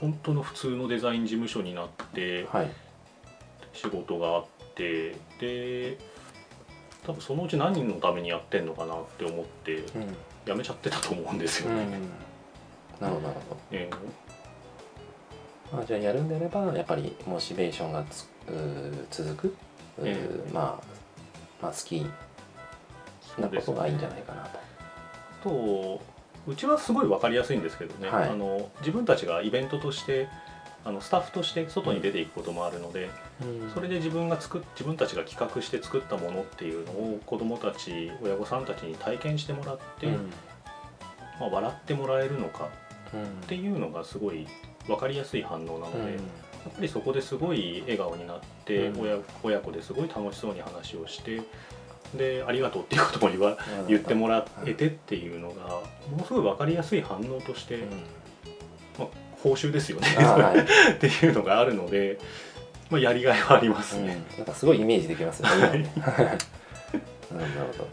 [0.00, 2.70] 本当の普通のデザイン事務所になってはい。
[3.72, 5.98] 仕事があってで
[7.06, 9.84] 多分そのうち何のためにやってんのかなって思ってうん。
[10.44, 11.82] 辞めちゃってたと思うんですよね。
[11.82, 11.90] うん。
[13.00, 13.60] なるほどなるほど。
[13.72, 13.90] え
[15.72, 19.56] まあ、じゃあやるんであればやっぱりモチベーションがつうー続く？
[19.98, 20.16] うー、え
[20.48, 20.84] えまあ、
[21.60, 21.96] まあ好き。
[23.38, 24.48] えなことがいいんじゃないかな
[25.42, 25.50] と。
[25.50, 26.00] と
[26.46, 28.28] うちはすごい分かりやすいんですけどね、はい。
[28.30, 30.28] あの自分たちがイベントとして
[30.86, 33.10] あのスタッフとして外に出ていくこともあるので、
[33.74, 40.30] それで自分が作っ自分たちが企画して作ったものっていうのを子どもたち親御さんたちに体験してもらって、うん。
[41.40, 42.68] まあ、笑ってもらえるのか
[43.12, 43.22] うん。
[43.22, 44.46] っていうのがすごい
[44.86, 46.18] 分かりやすい反応なので、や
[46.70, 49.00] っぱりそこですごい笑顔になって、うん。
[49.00, 51.42] 親親子ですごい楽しそうに話をして
[52.14, 57.90] でありがとうっていうことも言わ言ってもらえてっていうのがものすごい分かりやすい反応として、うん。
[59.00, 59.08] まあ、
[59.42, 60.08] 報酬ですよね。
[60.16, 60.60] はい。
[60.92, 62.18] っていうのがあるので、
[62.90, 64.06] まあ、やりがいはありますうん。
[64.06, 64.22] ね。
[64.36, 65.56] なんかすごいイメージできますよね。
[65.56, 65.90] 今ね。
[65.96, 66.38] なる
[67.72, 67.88] ほど。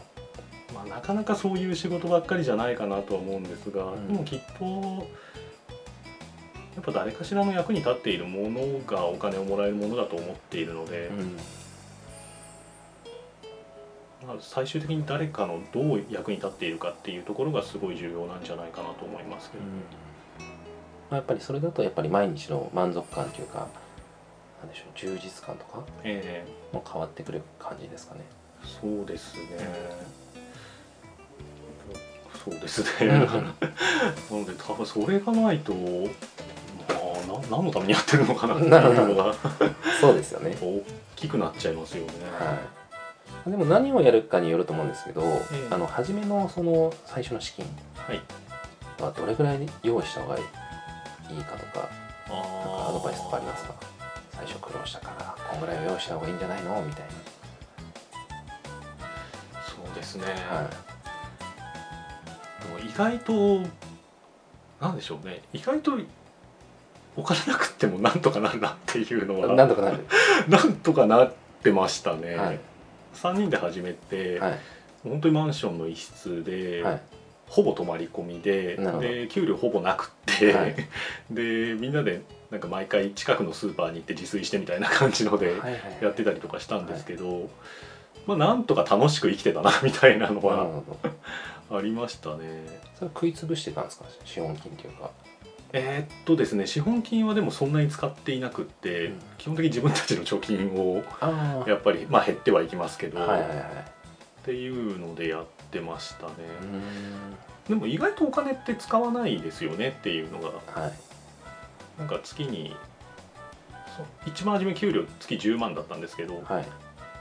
[0.74, 4.08] まあ、なかなかそういう仕事ばっかりじゃないかなとは思うんですが、うん。
[4.08, 5.06] でもきっと
[6.74, 11.36] やっぱ誰かしらの役に立っているものがお金をもらえるものだと思っているので、うん。
[14.26, 19.64] まあ、最終的に誰かのどう役に立っているかっていうところがすごい重要なんじゃないかなと思いますけど、
[21.14, 23.68] まあ、やっぱりそれだとやっぱり毎日の満足感というか
[24.60, 28.22] なんでしょう充実感とかえも変わってくる感じですかね。
[28.64, 29.42] えそうですね、
[32.44, 35.78] そうですね、うんなので多分それがないと、ま
[36.88, 39.34] あ、な何のためにやってるのかなっていうのが
[40.00, 40.56] そうですよね。
[40.60, 40.82] 大
[41.14, 42.12] きくなっちゃいますよね。
[42.40, 42.58] は
[43.46, 43.50] い。
[43.50, 45.26] でも何をやるかによると思うんですけど、え
[45.70, 48.20] えあの初めのその最初の資金はい、
[49.02, 50.44] はどれぐらい用意した方がいい？
[51.44, 51.88] かとか、
[52.28, 53.74] あなんかーアドバイスとかありますか？
[54.32, 56.82] 最初苦労したからこんぐらいは用意した方がいいんじゃないの？
[56.82, 57.04] みたい
[59.66, 60.56] そうですね、な。
[60.56, 60.68] はい。
[62.78, 63.66] でも意外と
[64.80, 65.92] なんでしょうね意外と
[67.16, 70.04] お金なくってもなんとかなるなっていうのはなんとかなる。
[70.48, 71.32] なんとかなっ
[71.62, 72.58] てましたね、はい。
[73.14, 74.58] 3人で始めて、はい。
[75.04, 77.00] 本当にマンションの一室で、はい。
[77.48, 80.74] ほぼ泊まり込みでで給料ほぼなくって、はい
[81.30, 85.80] でみんなでなんか毎回近くのスーパーに行って自炊してみたいな感じのではいはい。
[86.02, 87.48] やってたりとかしたんですけど、
[88.26, 90.82] まあなんとか楽しく生きてたな みたいなのは。
[91.70, 92.66] ありましたね。
[92.98, 94.04] それ食い潰してたんですか？
[94.24, 95.10] 資本金というか。
[95.76, 103.58] えーっとですね資本金はでもそんなに使っていなくって、うん基本的に自分たちの貯金をあやっぱりまあ減ってはいきますけど、はいはいはい。
[103.58, 103.62] っ
[104.44, 106.82] ていうのでやってましたね、うん。
[107.68, 110.48] でも意外とお金って使わないですよねっていうのが。
[110.48, 110.92] はい。
[111.98, 112.74] なんか月に
[114.26, 116.64] 一番初め給料月10万だったんですけど、はい。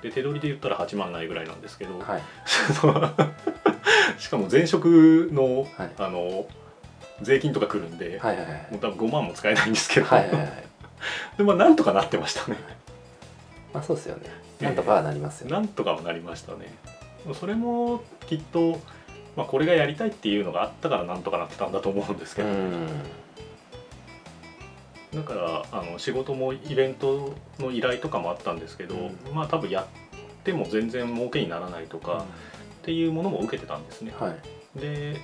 [0.02, 2.22] で手取りで言ったら8万ないぐらいなんですけど、はい。
[4.20, 5.92] しかも前職の,、はい。
[5.98, 6.46] あの
[7.22, 8.68] 税金とか来るんで、はいはいはい。
[8.72, 10.64] もう多分5万も使えないんですけど、はいはいはい。
[11.38, 12.58] でまあなんとかなってましたね。
[13.74, 14.24] まあそうですよね。
[14.60, 15.54] なんとかはなりますよね。
[15.54, 16.74] なんとかはなりましたね
[17.34, 18.80] それもきっと、
[19.36, 22.88] まあ、これがやりたいっていうのがあったからなんとかなってたんだと思うんですけど、うん。
[25.16, 28.98] だからあの仕事もイベントの依頼とかもあったんですけど、う
[29.32, 29.34] ん。
[29.34, 29.86] まあ多分やっ
[30.44, 32.26] ても全然儲けにならないとか
[32.82, 34.36] っていうものも受けてたんですね、は
[34.76, 34.80] い。
[34.80, 35.22] で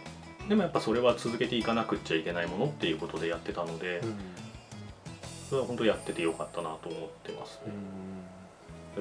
[0.48, 4.16] でもやっぱそれは続けていかなくっちゃいけないものっていうことでやってたので、うん。
[5.50, 7.74] それは本当やっててよかったなと思ってますね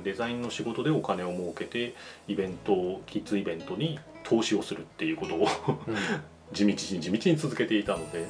[0.02, 1.94] デザインの仕事でお金を儲けて
[2.28, 5.38] イベントキッズイベントに投資をするっていうことを
[5.86, 5.96] うん。
[6.52, 8.20] 地道に地道に続けていたので。
[8.20, 8.24] う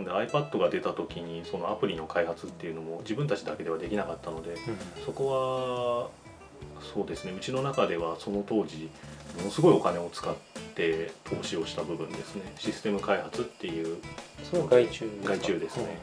[0.00, 0.04] ん。
[0.04, 4.54] なので iPad が出た時にそのアプリの開発っていうのも自分たちだけではできなかったので
[5.06, 6.10] そこ
[6.76, 8.90] はそうですねうちの中ではその当時
[9.38, 10.34] ものすごいお金を使っ
[10.74, 12.42] て投資をした部分ですね。
[12.58, 13.96] システム開発っていう
[14.44, 15.28] それは外注ですか？
[15.34, 15.98] 外注ですね。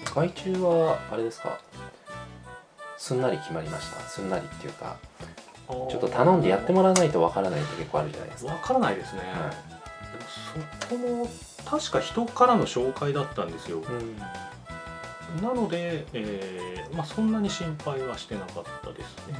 [0.00, 0.04] うん。
[0.06, 1.60] 外注はあれですか？
[3.00, 4.00] すんなり決まりました。
[4.00, 4.96] すんなりっていうか
[5.66, 8.52] ちょっと頼んでやってもらわないとわからないって結構あるじゃないですか。
[8.52, 9.50] わからないですね、は
[10.86, 11.28] でもそこも
[11.64, 13.78] 確か人からの紹介だったんですよ。
[13.78, 15.42] うん。
[15.42, 19.38] なので、えーまあ、そんなに心配はしてなかったですね、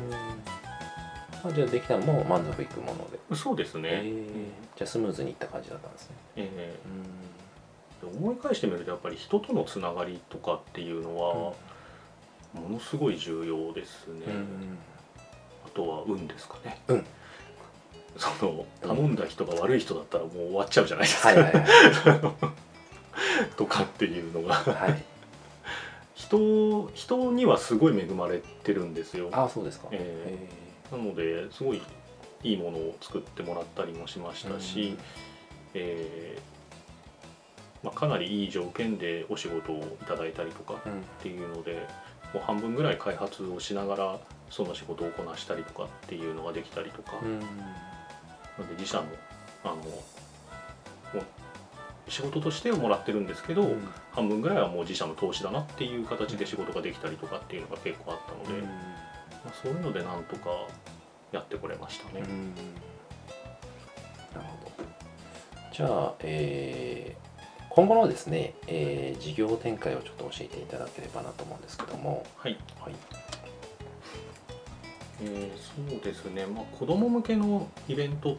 [1.45, 4.79] まあ、じゃあできたらもう満足いくもので、そうですね、えー。
[4.79, 6.17] じゃあスムーズにいった感じだったんですね。
[6.37, 8.17] えー。
[8.19, 11.53] 思い返してみるとやっぱり人とのつながりとかっていうのは
[12.55, 14.79] ものすごい重要ですね、うん
[15.65, 17.05] あとは運ですかね、運
[18.17, 21.65] その頼んだ人が悪い人だったらもう終わっちゃうじゃないですか、はいはいはい。
[23.57, 24.55] とかっていうのが。
[24.55, 25.05] はい。
[26.15, 29.29] 人人にはすごい恵まれてるんですよ。
[29.33, 29.89] ああそうですか。
[29.91, 30.49] え
[30.93, 31.81] えなのですごい
[32.43, 34.99] いいものを作ってもらったりもしましたし、うん。
[35.75, 36.51] えー
[37.83, 41.87] まあ、かなりいい条件でお仕事をいただいたりとかっーうんていうので
[42.33, 44.18] もう半分ぐらい開発をしながら
[44.51, 47.41] その仕事をこなしたりとかっていうのができたりとか、うん。
[47.41, 47.47] な
[48.59, 49.05] ので自社の
[49.64, 49.83] あのも
[51.14, 53.89] う仕事としてもらってるんですけど、うん。
[54.12, 60.51] 半分ぐらいはもう自社の投資だなっていう形で仕事ができたりとかっていうのが結構あったので、まあ、そういうのでなんとか
[61.33, 62.20] やってこれましたね。
[62.20, 62.55] うん。
[64.35, 64.85] なるほど。
[65.72, 67.30] じゃあ、えー
[67.71, 72.25] 今後のですね、えー事業展開をちょっと教えていただければなと思うんですけども。
[72.37, 72.57] はい。
[72.81, 72.95] はい。
[75.23, 78.39] えーそうですね、まあ、子ども向けのイベント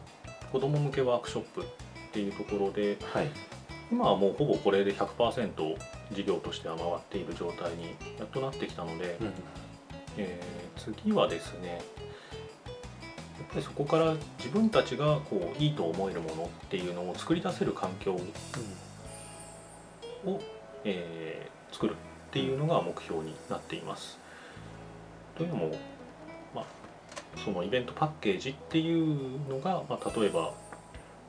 [0.51, 1.65] 子ども向けワークショップっ
[2.11, 3.29] ていうところではい。
[3.91, 5.77] 今はもうほぼこれで100%
[6.13, 9.33] 事業としては回っている状態にやっとなってきたので、うん。
[10.17, 18.19] えー次はですねやっぱりそこから自分たちがこういいと思えるものっていうのを作り出せる環境
[20.25, 20.39] を、
[20.83, 21.95] えー作るっ
[22.31, 24.19] ていうのが目標になっています。
[25.35, 25.75] というのも、
[26.53, 26.65] まあ、
[27.43, 30.53] そのイベントパッケージっていうのが、まあ、例えば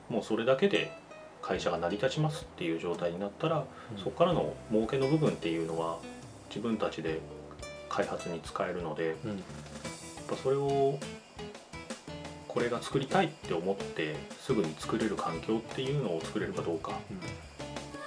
[0.09, 0.93] もうそれだけで
[1.40, 3.64] 会社が成り立ちますっていう状態になったら、
[3.97, 5.99] そこからの儲けの部分っていうのは
[6.49, 7.20] 自分たちで
[7.88, 9.43] 開発に使えるのでやっうん
[10.28, 10.99] ぱそれを
[12.49, 16.93] これが作りたいって思ってすぐに作れる環境っていうのを作れるかどうか。
[17.11, 17.51] うん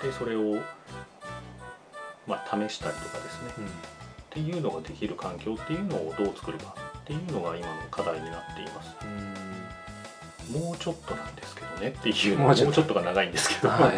[0.02, 0.62] でそれを、
[2.28, 3.66] まあ、試したりとかですね。
[4.32, 8.96] っていうのができる環境っていうのをどう作るかっていうのが今の課題になっています。
[10.52, 13.96] もうちょっとなんですけどねっていう もうもうちょっとが長いんですけど、はい。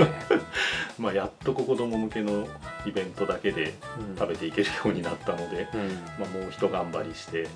[1.01, 2.47] まあやっと子供向けの
[2.85, 4.15] イベントだけでうん。
[4.17, 5.95] 食べていけるようになったので、うん。
[6.19, 7.47] まあ、もう一頑張りして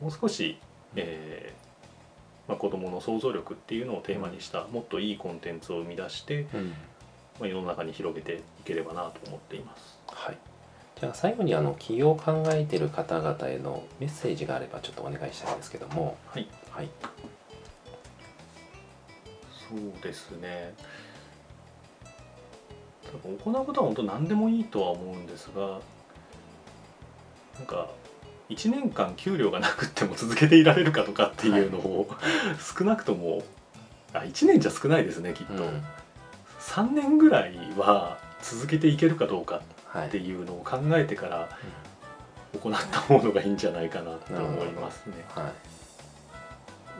[0.00, 0.58] もう少し、
[0.96, 1.62] えー
[2.48, 6.74] まあ、子どもの想像力っていうのをテーマにしたもっといいコンテンツを生み出して、うん
[7.42, 9.98] まあ、世の中に広げていければなと思っています。
[10.06, 10.38] はい。
[11.00, 16.16] じゃあ最後にあの起業を考えている方々へのメッセージがあればちょっとお願いしたいんですけども。
[16.28, 16.90] はい、はい。
[19.68, 20.72] そうですね。
[23.10, 25.80] 多分行うことは本当何でもいいとは思うんですが
[27.58, 27.90] なんか
[28.48, 32.08] 1年間給料がなくっても続けていられるかとかっていうのを、
[32.78, 33.42] 少なくとも
[34.12, 35.82] あ1年じゃ少ないですねきっと、うん
[36.62, 41.48] 3年ぐらいは続けていけるかどうかはいっていうのを考えてから
[42.60, 45.14] 行ったものがいいんじゃないかなと思いますね。
[45.34, 45.52] はい。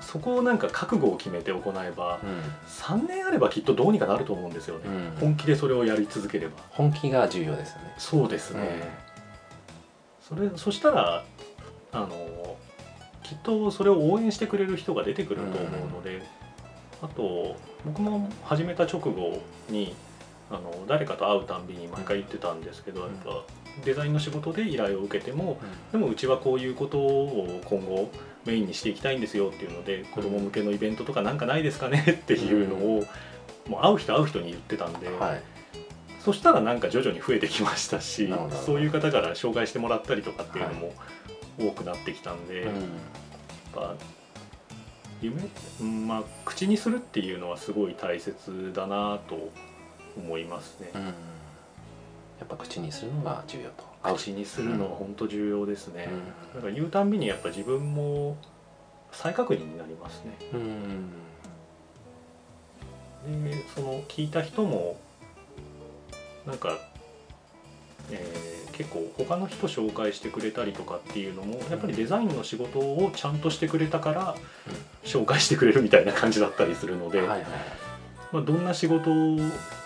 [0.01, 2.21] そこをなんか覚悟を決めて行えばう
[2.67, 5.11] 3年あればきっとどうにかなると思うんですよね、んうん。
[5.21, 6.55] 本気でそれをやり続ければ。
[6.71, 7.95] 本気が重要ですよね。
[7.99, 8.83] そうですね、
[10.21, 11.25] それそしたら
[11.93, 12.57] あの
[13.23, 16.23] きっとそれを応援してくれる人が出てくると思うので、
[17.03, 19.95] あと僕も始めた直後に
[20.51, 23.07] あの誰かと会うたんびに毎回言ってたんですけど、うん。
[23.09, 23.45] やっぱ
[23.85, 25.59] デザインの仕事で依頼を受けても
[25.93, 28.11] でもうちはこういうことを今後
[28.45, 33.05] メインにしていきたいんですよっていうので子供向けのイベントとかなんかないですかねっていうのを、
[33.67, 35.43] もう会う人会う人に言ってたんで、はい。
[36.21, 38.33] そしたらなんか徐々に増えてきましたし
[38.65, 40.93] そういう方から紹介してもらったりとかっていうのも
[41.59, 42.83] 多くなってきたんで、やっうん
[43.75, 43.95] ぱ
[45.23, 45.43] 夢、
[45.81, 49.51] うんまあ、口にするっていうのはすごい大切だなと
[50.17, 50.91] 思いますね。
[50.95, 51.03] うん
[52.41, 53.85] やっぱ口にするのが重要と
[54.17, 56.09] 口にするのは本当重要ですね。
[56.53, 58.37] うなんか言うたんびにやっぱ自分も
[59.13, 60.59] 再確認になりますね。
[63.31, 64.99] んでその聞いた人も
[66.47, 66.77] なんか、
[68.11, 74.35] えー結構他の人紹介してくれたりとかっていうのもやっぱりデザインの仕事をちゃんとしてくれたから
[75.05, 77.45] 紹介してくれるみたいな感じだったりするので、はいはい
[78.33, 79.39] まあ、どんな仕事を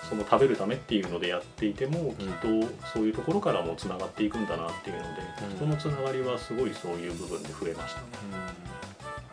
[0.09, 2.47] その食べるためっていうのでやっていてもきっと
[2.95, 5.09] そういうところからもつながっていくんだなっていうので、
[5.51, 5.57] うん。
[5.57, 8.07] 人のつながりはすごいそういう部分で増えましたね。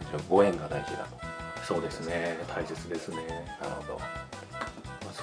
[0.01, 1.63] じゃあご縁が大事だと。
[1.63, 2.39] そうですね。
[2.47, 3.17] 大切ですね。
[3.61, 3.99] なるほど。
[3.99, 4.42] まあ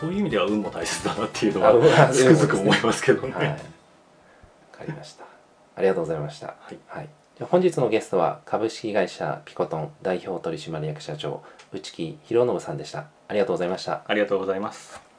[0.00, 3.34] そういう意味では運も大切だなっていうのあは運つくづく思いますけどね。
[3.34, 3.48] はい。
[3.48, 3.56] わ
[4.72, 5.24] かりました。
[5.76, 6.46] ありがとうございました。
[6.46, 6.78] はい。
[6.86, 11.42] はい、じゃあ本日のゲストは株式会社ピコトン代表取締役社長
[11.72, 13.06] 内木弘信さんでした。
[13.28, 14.02] ありがとうございました。
[14.06, 15.09] ありがとうございます。